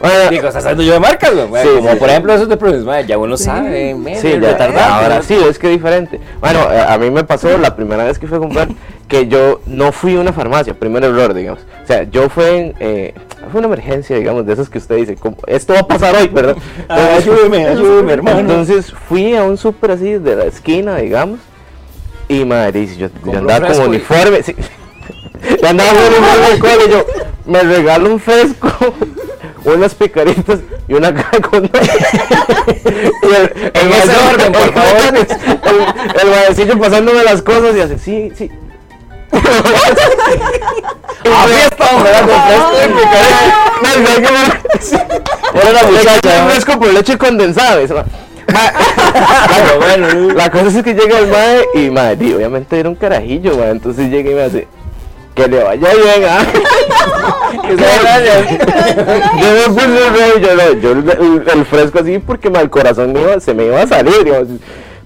[0.00, 1.62] Bueno, Digo, estás hablando yo de marcas, güey.
[1.62, 2.12] Sí, como sí, por sí.
[2.12, 4.94] ejemplo esos de Provis, madre, ya uno sabe, Sí, ya, retardado.
[4.94, 6.20] ahora sí, es que diferente.
[6.40, 8.68] Bueno, eh, a mí me pasó la primera vez que fui a comprar
[9.08, 11.60] que yo no fui a una farmacia, primer error, digamos.
[11.82, 13.14] O sea, yo fue en, eh,
[13.50, 16.28] fue una emergencia, digamos, de esas que usted dice, como, esto va a pasar hoy,
[16.28, 16.56] ¿verdad?
[16.88, 18.40] Ah, ayúdeme, ayúdeme, hermano.
[18.40, 21.40] Entonces fui a un súper así de la esquina, digamos,
[22.28, 24.54] y madre, yo, yo andaba y- uniforme, sí.
[25.60, 27.06] Yo andaba como uniforme de cole, y yo,
[27.46, 28.68] me regalo un fresco,
[29.64, 31.64] unas picaritas y una caja con...
[31.66, 31.68] y
[33.26, 35.16] el, el ese maecillo- orden, por favor.
[36.22, 38.50] El, el pasándome las cosas y hace, sí, sí.
[41.24, 42.20] Así estamos, ¿verdad?
[42.20, 42.72] Con fresco
[45.52, 47.80] y Era la muchacha, un fresco por leche condensada.
[49.48, 52.94] Pero bueno, La cosa es que llega el mae y mae, di, obviamente era un
[52.94, 54.66] carajillo, mae, entonces llega y me hace
[55.34, 56.44] que le vaya bien, ¿ah?
[57.62, 58.40] que se vaya.
[59.40, 63.16] yo me puse el rey, yo, no, yo el, fresco así porque mae, el corazón
[63.16, 64.48] iba- se me iba a salir, digamos.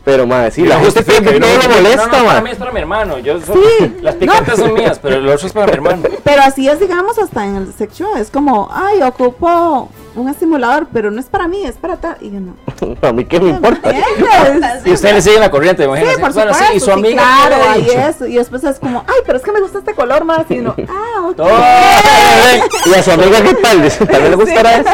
[0.06, 2.70] Pero mae, sí, la que no, todo no, lo no, molesta, no, mí es para
[2.70, 3.18] mi hermano.
[3.18, 6.02] Yo soy- Sí, las picantes son mías, pero el otro es para mi hermano.
[6.22, 8.16] Pero así es, digamos, hasta en el sex show.
[8.16, 12.16] Es como, ay, ocupo un estimulador, pero no es para mí, es para tal.
[12.20, 12.54] Y yo no.
[13.02, 13.92] A mí qué me importa.
[14.84, 16.14] Y usted le sigue la corriente, imagínate.
[16.14, 16.72] Sí, por bueno, supuesto.
[16.72, 17.22] sí, y su sí, amiga.
[17.22, 18.26] claro, ¿qué le ha y eso.
[18.26, 20.48] Y después es como, ay, pero es que me gusta este color más.
[20.50, 21.40] Y uno, ah, ok.
[22.86, 23.90] Y a su amiga, ¿qué tal?
[23.90, 24.90] ¿También le gustará eso?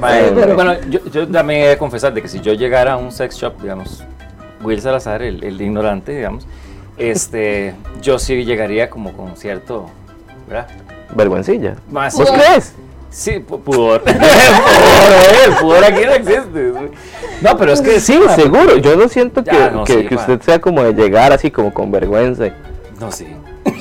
[0.00, 3.10] Pero- bueno, yo, yo también he de confesar de que si yo llegara a un
[3.12, 4.04] sex shop, digamos,
[4.62, 6.46] Will Salazar, el, el ignorante, digamos,
[6.98, 9.86] este, yo sí llegaría como con cierto,
[10.48, 10.68] ¿verdad?
[11.14, 11.76] Vergüencilla.
[11.90, 12.74] Más, ¿Vos crees?
[13.10, 14.02] Sí, pu- pudor.
[14.02, 16.72] pudor, eh, el pudor aquí no existe.
[17.40, 18.76] No, pero es que Sí, seguro.
[18.78, 21.72] Yo no siento que, no, que, sí, que usted sea como de llegar así como
[21.72, 22.48] con vergüenza.
[23.00, 23.26] No, sí.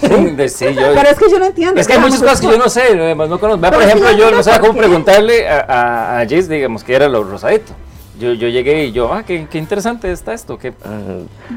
[0.36, 1.80] De- sí, yo, Pero es que yo no entiendo.
[1.80, 3.62] Es que hay muchas cosas que yo no sé, además no conozco.
[3.72, 7.74] Por ejemplo, yo no sabía cómo preguntarle a, a, digamos, que era lo rosadito.
[8.18, 10.58] Yo, yo llegué y yo, ah, qué, qué interesante está esto.
[10.58, 10.72] Qué...
[10.86, 11.00] Ah,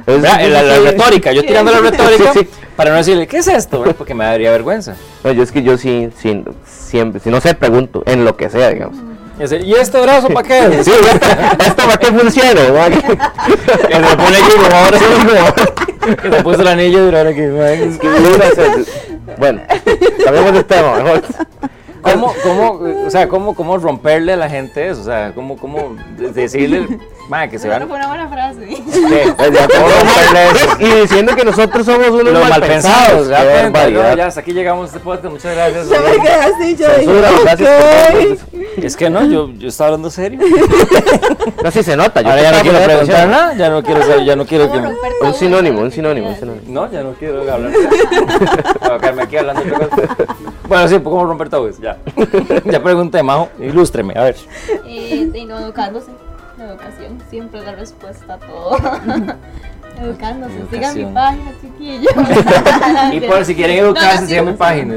[0.06, 0.84] es- la, la sí.
[0.84, 2.48] retórica, yo tirando la retórica Sí, sí.
[2.74, 3.84] para no decirle, ¿qué es esto?
[3.96, 4.96] Porque me daría vergüenza.
[5.22, 8.50] No, yo es que yo sí, sí, siempre, si no sé, pregunto, en lo que
[8.50, 8.96] sea, digamos.
[9.38, 10.80] Y, decir, ¿Y este brazo para qué?
[10.84, 12.60] Sí, ¿esto para qué funciona?
[13.88, 14.98] Que se pone aquí como ahora,
[16.22, 17.48] que se puso el anillo y ahora que...
[19.36, 19.60] Bueno,
[20.24, 21.22] cambiemos de tema, mejor.
[22.02, 25.00] ¿Cómo, cómo, o sea, cómo, cómo romperle a la gente eso?
[25.00, 26.86] O sea, ¿cómo, cómo de- decirle,
[27.28, 27.86] ma, que se van...
[27.88, 28.60] fue una buena frase.
[28.66, 29.32] ¿Qué?
[29.36, 30.76] Pues ya, ¿cómo romperle eso?
[30.78, 33.28] Y diciendo que nosotros somos unos Los mal mal pensados, pensados.
[33.28, 34.10] ya, cuenta, barbaridad.
[34.10, 35.88] ya, ya, hasta aquí llegamos a este podcast, muchas gracias.
[35.88, 38.48] Yo me quedé así, yo Censura, dije, gracias ok.
[38.76, 40.40] por- Es que no, yo, yo estaba hablando serio.
[41.62, 42.20] No, sí se nota.
[42.20, 43.30] yo Ahora ya no quiero preguntar atención.
[43.30, 44.88] nada, ya no quiero saber, ya no quiero ¿Cómo
[45.20, 45.26] que...
[45.26, 46.62] Un sinónimo, un sinónimo, un sinónimo.
[46.68, 47.72] No, ya no quiero hablar.
[48.80, 50.34] Voy a quedarme aquí hablando de otra cosa.
[50.68, 51.78] Bueno, sí, ¿cómo romper tabúes?
[51.80, 51.87] Ya.
[52.64, 54.36] Ya pregunté, Majo, ilústreme, a ver.
[54.86, 56.10] Eh, y no educándose.
[56.58, 58.76] La educación siempre la respuesta a todo.
[60.00, 60.54] Educándose.
[60.70, 62.12] Sigan mi página, chiquillos.
[63.12, 64.94] Y por si quieren No, no, educarse, sí, sigan mi página.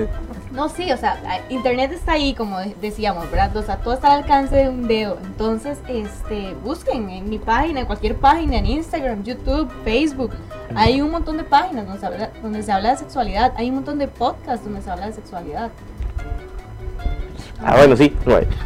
[0.51, 1.17] No, sí, o sea,
[1.49, 3.55] internet está ahí, como de- decíamos, ¿verdad?
[3.55, 5.17] O sea, todo está al alcance de un dedo.
[5.23, 10.31] Entonces, este, busquen en mi página, en cualquier página, en Instagram, YouTube, Facebook.
[10.75, 13.53] Hay un montón de páginas donde se habla, donde se habla de sexualidad.
[13.55, 15.71] Hay un montón de podcasts donde se habla de sexualidad.
[17.63, 18.15] Ah, bueno, sí.
[18.25, 18.47] no hay.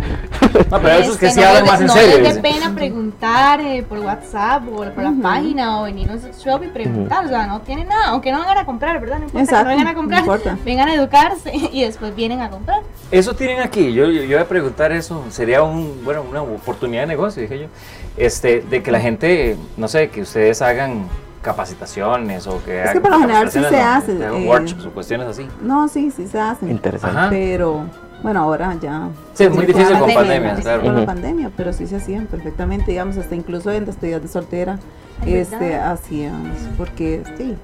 [0.72, 2.20] No, pero eso es que Este, sí no hablan más en no serio.
[2.22, 6.20] les dé pena preguntar eh, por WhatsApp o por la página o venir a un
[6.20, 7.26] shop y preguntar.
[7.26, 9.18] O sea, no tiene nada, aunque no vengan a comprar, ¿verdad?
[9.20, 12.42] No importa Exacto, que no vengan a no comprar, vengan a educarse y después vienen
[12.42, 12.82] a comprar.
[13.12, 17.02] Eso tienen aquí, yo, yo, yo voy a preguntar eso, sería un, bueno, una oportunidad
[17.04, 17.68] de negocio, dije yo,
[18.16, 21.08] este, de que la gente, no sé, que ustedes hagan
[21.42, 24.48] capacitaciones o que Es que por lo general sí se no, hace, que hagan eh,
[24.48, 25.48] workshops o cuestiones así.
[25.62, 26.72] No, sí, sí se hacen.
[26.72, 27.18] Interesante.
[27.18, 27.30] Ajá.
[27.30, 27.86] Pero,
[28.26, 29.10] bueno, ahora ya.
[29.36, 30.82] Sí, es muy con difícil la con pandemia, pandemias, sí, claro.
[30.82, 31.06] Con la Ujú.
[31.06, 34.80] pandemia, pero sí se hacían perfectamente, digamos, hasta incluso en despedidas de soltera,
[35.22, 35.92] Ay, este, ¿verdad?
[35.92, 37.56] hacíamos, porque sí.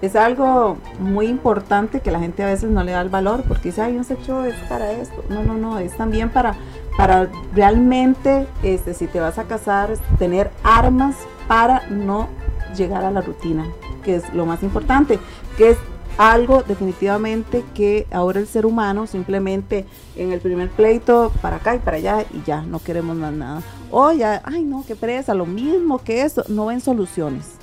[0.00, 3.70] Es algo muy importante que la gente a veces no le da el valor porque
[3.70, 5.24] dice, ay, un sex show es para esto.
[5.28, 6.54] No, no, no, es también para,
[6.96, 11.16] para realmente, este, si te vas a casar, tener armas
[11.48, 12.28] para no
[12.76, 13.66] llegar a la rutina,
[14.04, 15.18] que es lo más importante,
[15.58, 15.78] que es
[16.18, 19.86] algo definitivamente que ahora el ser humano simplemente
[20.16, 23.62] en el primer pleito para acá y para allá y ya no queremos más nada.
[23.90, 27.56] O ya, ay no, qué presa, lo mismo que eso, no ven soluciones.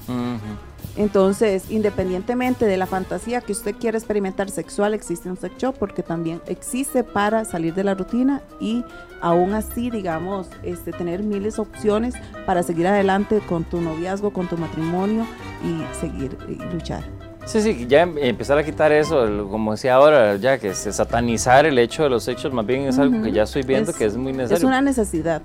[0.95, 6.03] Entonces, independientemente de la fantasía que usted quiera experimentar sexual, existe un sex shop porque
[6.03, 8.83] también existe para salir de la rutina y
[9.21, 14.47] aún así, digamos, este, tener miles de opciones para seguir adelante con tu noviazgo, con
[14.47, 15.25] tu matrimonio
[15.63, 17.18] y seguir y luchar.
[17.45, 21.65] Sí, sí, ya em- empezar a quitar eso, como decía ahora, ya que se satanizar
[21.65, 24.05] el hecho de los sexos, más bien es algo que ya estoy viendo Es- que
[24.05, 24.67] es muy Es necesario.
[24.67, 25.41] una necesidad.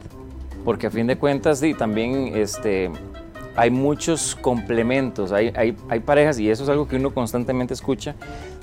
[0.65, 2.91] Porque a fin de cuentas, sí, también este,
[3.57, 5.33] hay muchos complementos.
[5.33, 8.15] Hay, hay, hay parejas, y eso es algo que uno constantemente escucha,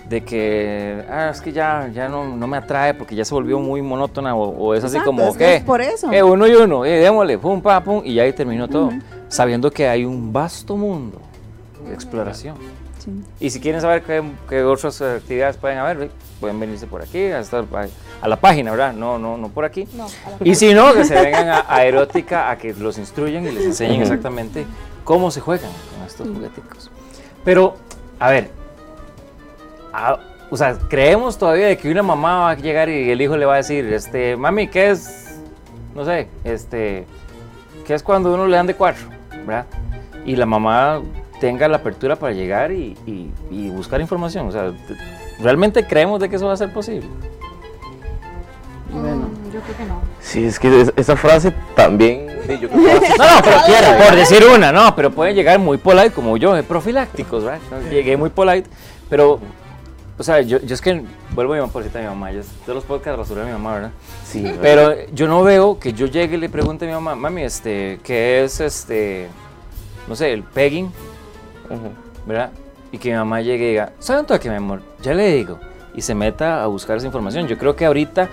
[0.08, 3.60] de que, ah, es que ya, ya no, no me atrae porque ya se volvió
[3.60, 5.56] muy monótona, o, o es así Exacto, como, es que ¿qué?
[5.56, 6.12] es por eso.
[6.12, 8.90] Eh, uno y uno, eh, démosle, pum, pa, pum, y ahí terminó todo.
[9.30, 11.20] Sabiendo que hay un vasto mundo
[11.88, 12.56] de exploración.
[13.04, 13.10] Sí.
[13.40, 17.40] Y si quieren saber qué, qué otras actividades pueden haber, pueden venirse por aquí, a,
[17.40, 17.88] estar, a,
[18.24, 18.94] a la página, ¿verdad?
[18.94, 19.88] No, no, no por aquí.
[19.96, 20.06] No,
[20.44, 23.66] Y si no, que se vengan a, a Erótica a que los instruyan y les
[23.66, 24.66] enseñen exactamente
[25.04, 26.92] cómo se juegan con estos jugueticos.
[27.44, 27.76] Pero,
[28.20, 28.52] a ver,
[29.94, 33.38] a- o sea, creemos todavía de que una mamá va a llegar y el hijo
[33.38, 35.40] le va a decir, este, mami, ¿qué es?
[35.96, 37.06] No sé, este,
[37.88, 39.06] ¿qué es cuando uno le dan de cuatro?
[39.46, 39.66] ¿Verdad?
[40.26, 41.02] Y la mamá
[41.42, 44.48] tenga la apertura para llegar y, y- y buscar información.
[44.48, 44.72] O sea,
[45.40, 47.08] ¿realmente creemos de que eso va a ser posible?
[48.92, 50.02] Mm, yo creo que no.
[50.22, 52.28] Sí, es que es- esa frase también.
[52.46, 55.12] sí, yo creo que va a- No, no, pero quiera, por decir una, no, pero
[55.12, 57.60] pueden llegar muy polite como yo, profilácticos, ¿verdad?
[57.90, 58.70] Llegué muy polite,
[59.10, 59.40] pero,
[60.20, 62.32] o sea, yo, yo es que vuelvo a mi mamá, por cierto, a mi mamá,
[62.32, 63.92] yo todos los podcasts rasuré a mi mamá, ¿verdad?
[64.26, 67.42] Sí, Pero yo no veo que yo llegue y le pregunte a mi mamá, mami,
[67.44, 69.28] este, ¿qué es este,
[70.08, 70.92] no sé, el pegging,
[72.26, 72.52] ¿verdad?
[72.92, 74.82] Y que mi mamá llegue y diga, ¿saben todo que mi amor?
[75.02, 75.60] Ya le digo,
[75.96, 77.48] y se meta a buscar esa información.
[77.48, 78.30] Yo creo que ahorita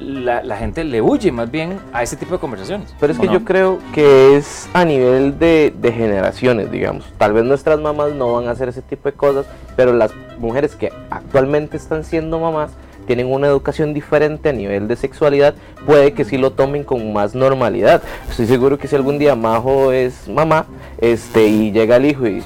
[0.00, 2.94] la, la gente le huye más bien a ese tipo de conversaciones.
[2.98, 3.32] Pero es ¿o que no?
[3.34, 7.04] yo creo que es a nivel de, de generaciones, digamos.
[7.18, 10.74] Tal vez nuestras mamás no van a hacer ese tipo de cosas, pero las mujeres
[10.74, 12.72] que actualmente están siendo mamás
[13.06, 15.54] tienen una educación diferente a nivel de sexualidad,
[15.86, 18.02] puede que sí lo tomen con más normalidad.
[18.30, 20.66] Estoy seguro que si algún día Majo es mamá
[20.98, 22.42] este, y llega el hijo y...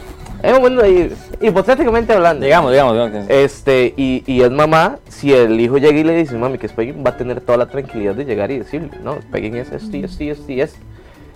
[0.47, 2.45] Es un momento ahí, hipotéticamente hablando.
[2.45, 3.29] Digamos, digamos, digamos.
[3.31, 6.73] Este, y, y es mamá, si el hijo llega y le dice, mami, que es
[6.73, 9.97] pegging, va a tener toda la tranquilidad de llegar y decirle, no, pegging es esto
[9.97, 10.79] y esto y esto y esto.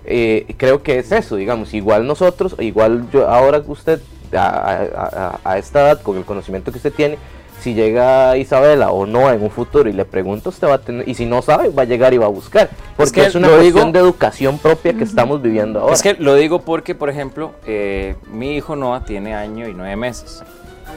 [0.04, 4.00] Eh, creo que es eso, digamos, igual nosotros, igual yo, ahora usted,
[4.32, 7.18] a, a- a- a esta edad, con el conocimiento que usted tiene,
[7.61, 11.08] si llega Isabela o no en un futuro y le pregunta, usted va a tener,
[11.08, 13.48] y si no sabe, va a llegar y va a buscar, porque que es, una
[13.48, 15.94] cuestión digo- de educación propia que estamos viviendo ahora.
[15.94, 19.96] Es que lo digo porque, por ejemplo, eh, mi hijo Noah tiene año y nueve
[19.96, 20.42] meses.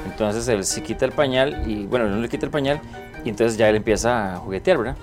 [0.06, 2.82] Entonces él se quita el pañal y, bueno, no le quita el pañal
[3.24, 4.96] y entonces ya él empieza a juguetear, ¿verdad?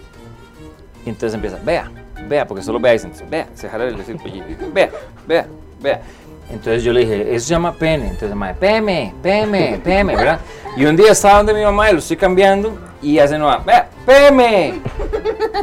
[1.06, 1.90] Y entonces empieza, vea,
[2.28, 4.44] vea, porque solo vea, dicen, vea, se jala el pollito,
[4.74, 4.90] vea,
[5.26, 5.46] vea,
[5.80, 6.02] vea.
[6.50, 8.08] Entonces yo le dije, eso se llama pene.
[8.08, 10.40] Entonces, madre, peme, peme, peme, ¿verdad?
[10.76, 14.80] Y un día estaba donde mi mamá y lo estoy cambiando y hace vea, peme.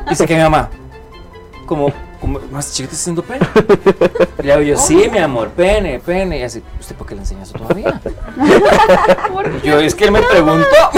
[0.10, 0.70] Y se queda mi mamá,
[1.66, 3.46] como, como más chiquito haciendo pene.
[4.40, 6.40] Y le hago yo, sí, mi amor, pene, pene.
[6.40, 8.00] Y así, ¿usted por qué le enseña eso todavía?
[9.64, 10.66] Y yo, es que él me preguntó.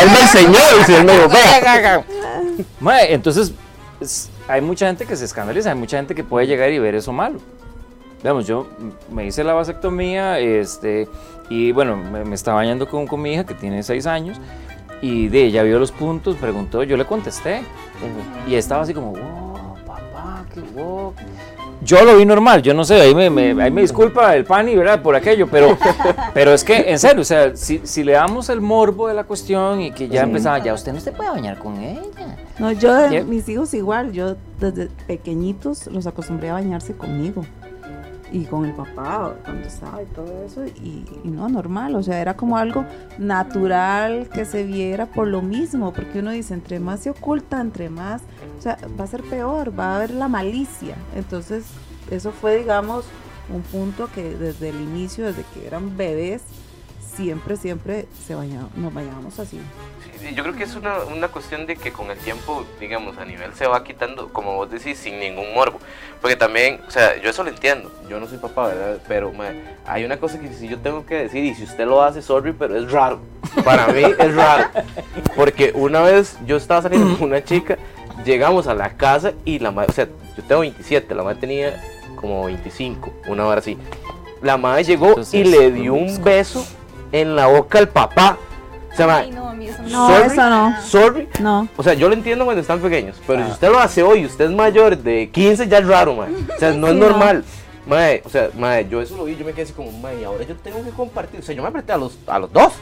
[0.00, 2.02] Él me enseñó, y él me dijo, vea.
[2.80, 3.52] Mae, entonces,
[4.00, 6.94] es- hay mucha gente que se escandaliza, hay mucha gente que puede llegar y ver
[6.94, 7.38] eso malo.
[8.18, 8.66] Digamos, yo
[9.12, 11.08] me hice la vasectomía, este,
[11.48, 14.40] y bueno, me, me estaba bañando con, con mi hija que tiene seis años,
[15.00, 17.62] y de ella vio los puntos, preguntó, yo le contesté,
[18.48, 21.14] y estaba así como, wow, papá, qué wow.
[21.80, 24.74] Yo lo vi normal, yo no sé, ahí me, me- ahí me disculpa el pani,
[24.74, 25.00] ¿verdad?
[25.00, 25.78] Por aquello, pero,
[26.34, 29.22] pero es que, en serio, o sea, si, si le damos el morbo de la
[29.22, 32.02] cuestión y que ya empezaba, ya usted no se puede bañar con ella.
[32.58, 37.46] No, yo, Ya- mis hijos igual, yo desde pequeñitos los acostumbré a bañarse conmigo.
[38.30, 40.66] Y con el papá cuando estaba y todo eso.
[40.66, 42.84] Y, no, normal, o sea, era como algo
[43.18, 45.92] natural que se viera por lo mismo.
[45.92, 48.22] Porque uno dice, entre más se oculta, entre más,
[48.58, 50.96] o sea, va a ser peor, va a haber la malicia.
[51.16, 51.64] Entonces,
[52.10, 53.04] eso fue, digamos,
[53.52, 56.42] un punto que desde el inicio, desde que eran bebés,
[57.18, 59.60] siempre, siempre se bañaba, nos bañábamos así.
[60.20, 63.24] Sí, Yo creo que es una, una cuestión de que con el tiempo, digamos, a
[63.24, 65.80] nivel se va quitando, como vos decís, sin ningún morbo.
[66.20, 67.92] Porque también, o sea, yo eso lo entiendo.
[68.08, 68.98] Yo no soy papá, ¿verdad?
[69.08, 69.32] Pero
[69.84, 72.52] hay una cosa que si yo tengo que decir, y si usted lo hace, sorry,
[72.52, 73.18] pero es raro.
[73.64, 74.68] Para mí es raro.
[75.34, 77.76] Porque una vez yo estaba saliendo con una chica
[78.24, 81.82] llegamos a la casa y la madre, o sea, yo tengo 27, la madre tenía
[82.16, 83.78] como 25, una hora así.
[84.42, 86.64] La madre llegó Entonces, y le dio un beso
[87.12, 88.36] en la boca al papá.
[88.92, 90.26] O sea, Ay, no, a mí eso No, Sorry.
[90.26, 90.74] eso no.
[90.82, 91.28] sorry.
[91.40, 91.68] No.
[91.76, 93.46] O sea, yo lo entiendo cuando están pequeños, pero Ah.
[93.46, 96.30] si usted lo hace hoy, usted es mayor de 15, ya es raro, mae.
[96.56, 97.08] O sea, no es Sí, no.
[97.08, 97.44] normal.
[97.86, 100.44] Mae, o sea, mae, yo eso lo vi, yo me quedé así como, mae, ahora
[100.44, 101.40] yo tengo que compartir.
[101.40, 102.72] O sea, yo me apreté a los, a los dos.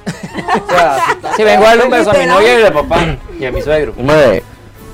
[0.65, 0.99] O sea,
[1.37, 3.63] Sí, vengo a darle un beso a mi novia y a papá y a mi
[3.63, 3.93] suegro.
[4.03, 4.43] mae,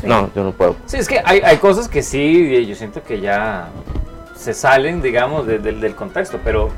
[0.02, 0.76] no, yo no puedo.
[0.86, 3.68] Sí, es que hay, hay cosas que sí, yo siento que ya
[4.36, 6.68] se salen, digamos, de- del- del contexto, pero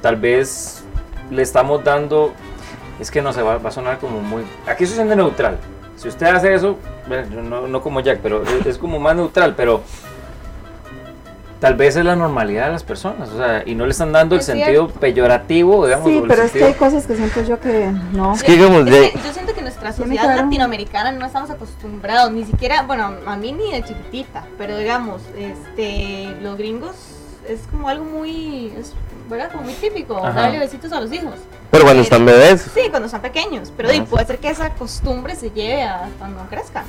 [0.00, 0.82] tal vez
[1.30, 2.32] le estamos dando,
[3.00, 5.58] es que no se va, va a sonar como muy, aquí se siente neutral.
[5.96, 9.16] Si usted hace eso, bueno, yo no, no como Jack, pero es, es como más
[9.16, 9.82] neutral, pero
[11.60, 14.34] tal vez es la normalidad de las personas, o sea, y no le están dando
[14.34, 16.08] el sentido peyorativo, digamos.
[16.08, 18.34] Sí, pero es que hay cosas que siento yo que no.
[18.34, 22.30] Es que digamos, Es de, que yo siento que nuestra sociedad latinoamericana no estamos acostumbrados,
[22.32, 26.94] ni siquiera, bueno, a mí ni de chiquitita, pero digamos, este, los gringos
[27.48, 28.92] es como algo muy, es,
[29.28, 29.50] ¿verdad?
[29.50, 30.32] Como muy típico, Ajá.
[30.42, 31.34] darle besitos a los hijos.
[31.70, 35.50] pero cuando están bebés, Sí, cuando son pequeños, pero puede ser que esa costumbre se
[35.50, 36.84] lleve a cuando crezcan.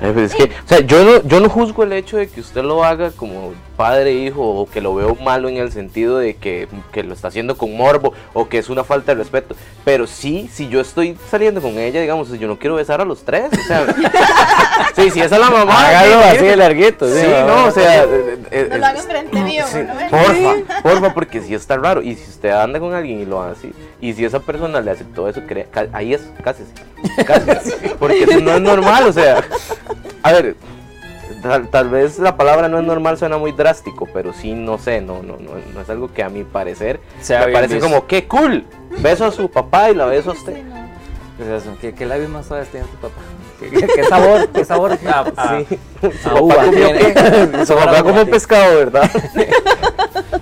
[0.00, 2.62] Pues es que, o sea, yo no, yo no juzgo el hecho de que usted
[2.62, 6.66] lo haga como padre hijo o que lo veo malo en el sentido de que,
[6.92, 9.54] que lo está haciendo con morbo o que es una falta de respeto.
[9.84, 13.24] Pero sí, si yo estoy saliendo con ella, digamos, yo no quiero besar a los
[13.24, 13.50] tres.
[13.52, 13.86] O sea,
[14.96, 15.86] sí, si esa es la mamá.
[15.88, 16.44] Hágalo sí, así sí.
[16.46, 17.08] de larguito.
[17.08, 17.26] Sí, ¿sí?
[17.46, 19.94] no, o sea, eh, eh, No lo hagan frente mío, sí, ¿no?
[20.10, 22.02] porfa, porfa, porque si está raro.
[22.02, 24.90] Y si usted anda con alguien y lo hace así, y si esa persona le
[24.90, 26.72] aceptó eso, crea- ahí es, cásese.
[27.26, 27.94] Cásese.
[27.98, 29.44] Porque eso no es normal, o sea.
[30.22, 30.56] A ver,
[31.42, 35.00] tal, tal vez la palabra no es normal suena muy drástico, pero sí, no sé,
[35.00, 37.88] no, no, no, no es algo que a mi parecer Sea me parece visto.
[37.88, 38.64] como, qué cool.
[38.98, 40.54] Beso a su papá y la beso a usted.
[40.56, 40.86] Sí, no.
[41.36, 41.76] ¿Qué es eso?
[41.80, 43.20] ¿Qué, qué labios más suaves tiene tu papá?
[43.60, 44.48] ¿Qué, qué- qué sabor?
[44.48, 44.98] ¿Qué sabor?
[45.06, 45.78] a- a- Sí.
[46.22, 46.88] Su a papá uva comió,
[47.66, 49.10] su papá comió pescado, ¿verdad?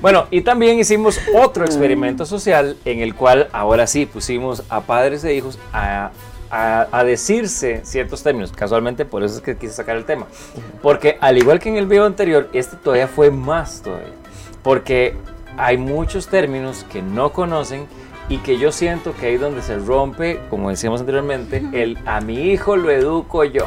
[0.00, 5.24] Bueno, y también hicimos otro experimento social en el cual ahora sí pusimos a padres
[5.24, 6.10] e hijos a,
[6.56, 8.52] a- a decirse ciertos términos.
[8.52, 10.26] Casualmente por eso es que quise sacar el tema.
[10.82, 14.12] Porque al igual que en el video anterior, este todavía fue más todavía.
[14.62, 15.16] Porque
[15.56, 17.86] hay muchos términos que no conocen
[18.28, 22.50] y que yo siento que ahí donde se rompe, como decíamos anteriormente, el a mi
[22.52, 23.66] hijo lo educo yo.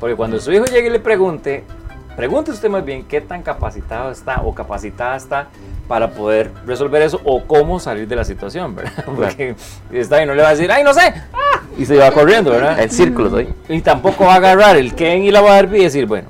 [0.00, 1.64] Porque cuando su hijo llegue y le pregunte,
[2.16, 5.48] pregunte usted más bien qué tan capacitado está o capacitada está
[5.88, 9.04] para poder resolver eso o cómo salir de la situación, ¿verdad?
[9.16, 9.56] Porque
[9.92, 11.00] está bien, no le va a decir, ay, no sé,
[11.32, 11.47] ¡ah!
[11.78, 12.78] Y se va corriendo, ¿verdad?
[12.80, 13.48] El círculo, soy.
[13.68, 16.28] Y tampoco va a agarrar el Ken y la Barbie y decir, bueno,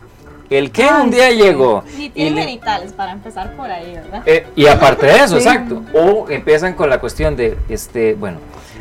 [0.50, 4.22] el Ken un día llegó Ni y, tienen le- genitales para empezar por ahí, ¿verdad?
[4.26, 5.48] eh, y aparte de eso, Sí.
[5.48, 8.38] exacto, o empiezan con la cuestión de, este, bueno,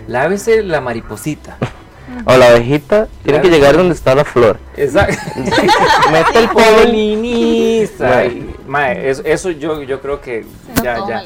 [0.07, 1.57] lávese la mariposita.
[2.25, 4.57] O la abejita tiene que llegar donde está la flor.
[4.77, 5.17] Exacto.
[6.11, 6.49] Mete el.
[7.17, 8.23] Polinista.
[8.65, 9.09] Mae.
[9.09, 10.45] Eso, eso yo, yo creo que
[10.81, 11.23] ya, ya,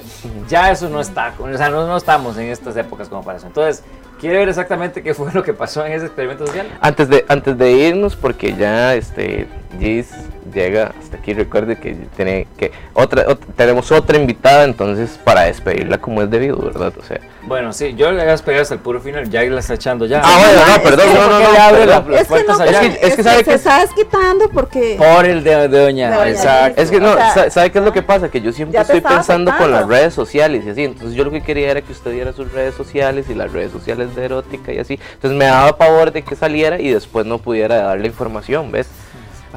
[0.50, 3.48] ya eso no está, o sea, no, no estamos en estas épocas como para eso.
[3.48, 3.84] Entonces,
[4.22, 6.68] ¿quiere ver exactamente qué fue lo que pasó en ese experimento social?
[6.80, 9.48] Antes de, antes de irnos, porque ya este
[9.80, 10.10] Gis
[10.54, 15.98] llega hasta aquí, recuerde que tiene que otra, ot- tenemos otra invitada, entonces para despedirla
[16.00, 16.92] como es debido, ¿verdad?
[17.00, 17.20] O sea.
[17.44, 20.06] Bueno, sí, yo le voy a esperar hasta el puro final, ya la está echando
[20.06, 20.22] ya.
[20.24, 22.82] Ah, bueno, no, perdón, no, no, no, Es que puertas no, allá.
[22.82, 26.28] es que- es que sabe se que- está desquitando porque Por el de, de doña.
[26.28, 26.82] Exacto.
[26.82, 28.30] Es que no, O sea, sa- ¿sabe qué es lo que pasa?
[28.30, 30.84] Que yo siempre estoy pensando con las redes sociales y así.
[30.84, 33.72] Entonces yo lo que quería era que usted diera sus redes sociales y las redes
[33.72, 35.00] sociales de erótica y así.
[35.14, 38.88] Entonces me daba pavor de que saliera y después no pudiera dar la información, ¿ves?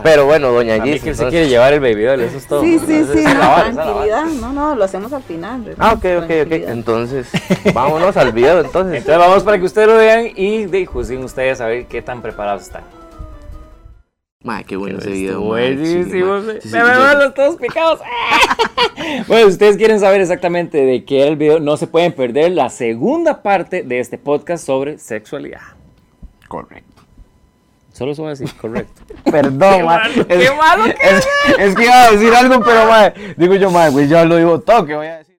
[0.02, 1.02] Pero bueno, doña Gis.
[1.02, 2.62] que él se quiere llevar el baby doll, eso es todo.
[2.62, 4.24] Sí, sí, sí, no, tranquilidad.
[4.40, 5.74] No, no, lo hacemos al final.
[5.78, 6.52] Ah, ok, ok, ok.
[6.68, 7.28] Entonces,
[7.74, 8.98] vámonos al video entonces.
[8.98, 12.22] Entonces vamos para que ustedes lo vean y de, juzguen ustedes a ver qué tan
[12.22, 12.82] preparados están.
[14.44, 15.40] Mae, qué bueno ese video.
[15.40, 16.40] sí, Buenísimo.
[16.40, 18.00] me Sí, sí, me veo los todos picados.
[19.26, 22.52] bueno, si ustedes quieren saber exactamente de qué era el video, no se pueden perder
[22.52, 25.62] la segunda parte de este podcast sobre sexualidad.
[26.46, 27.02] Correcto.
[27.94, 29.02] Solo eso voy a decir, correcto.
[29.30, 29.86] Perdón.
[30.28, 31.26] Qué malo que es,
[31.58, 34.60] es que iba a decir algo, pero mae, digo yo, mae, güey, ya lo digo
[34.60, 35.38] todo, que voy a decir.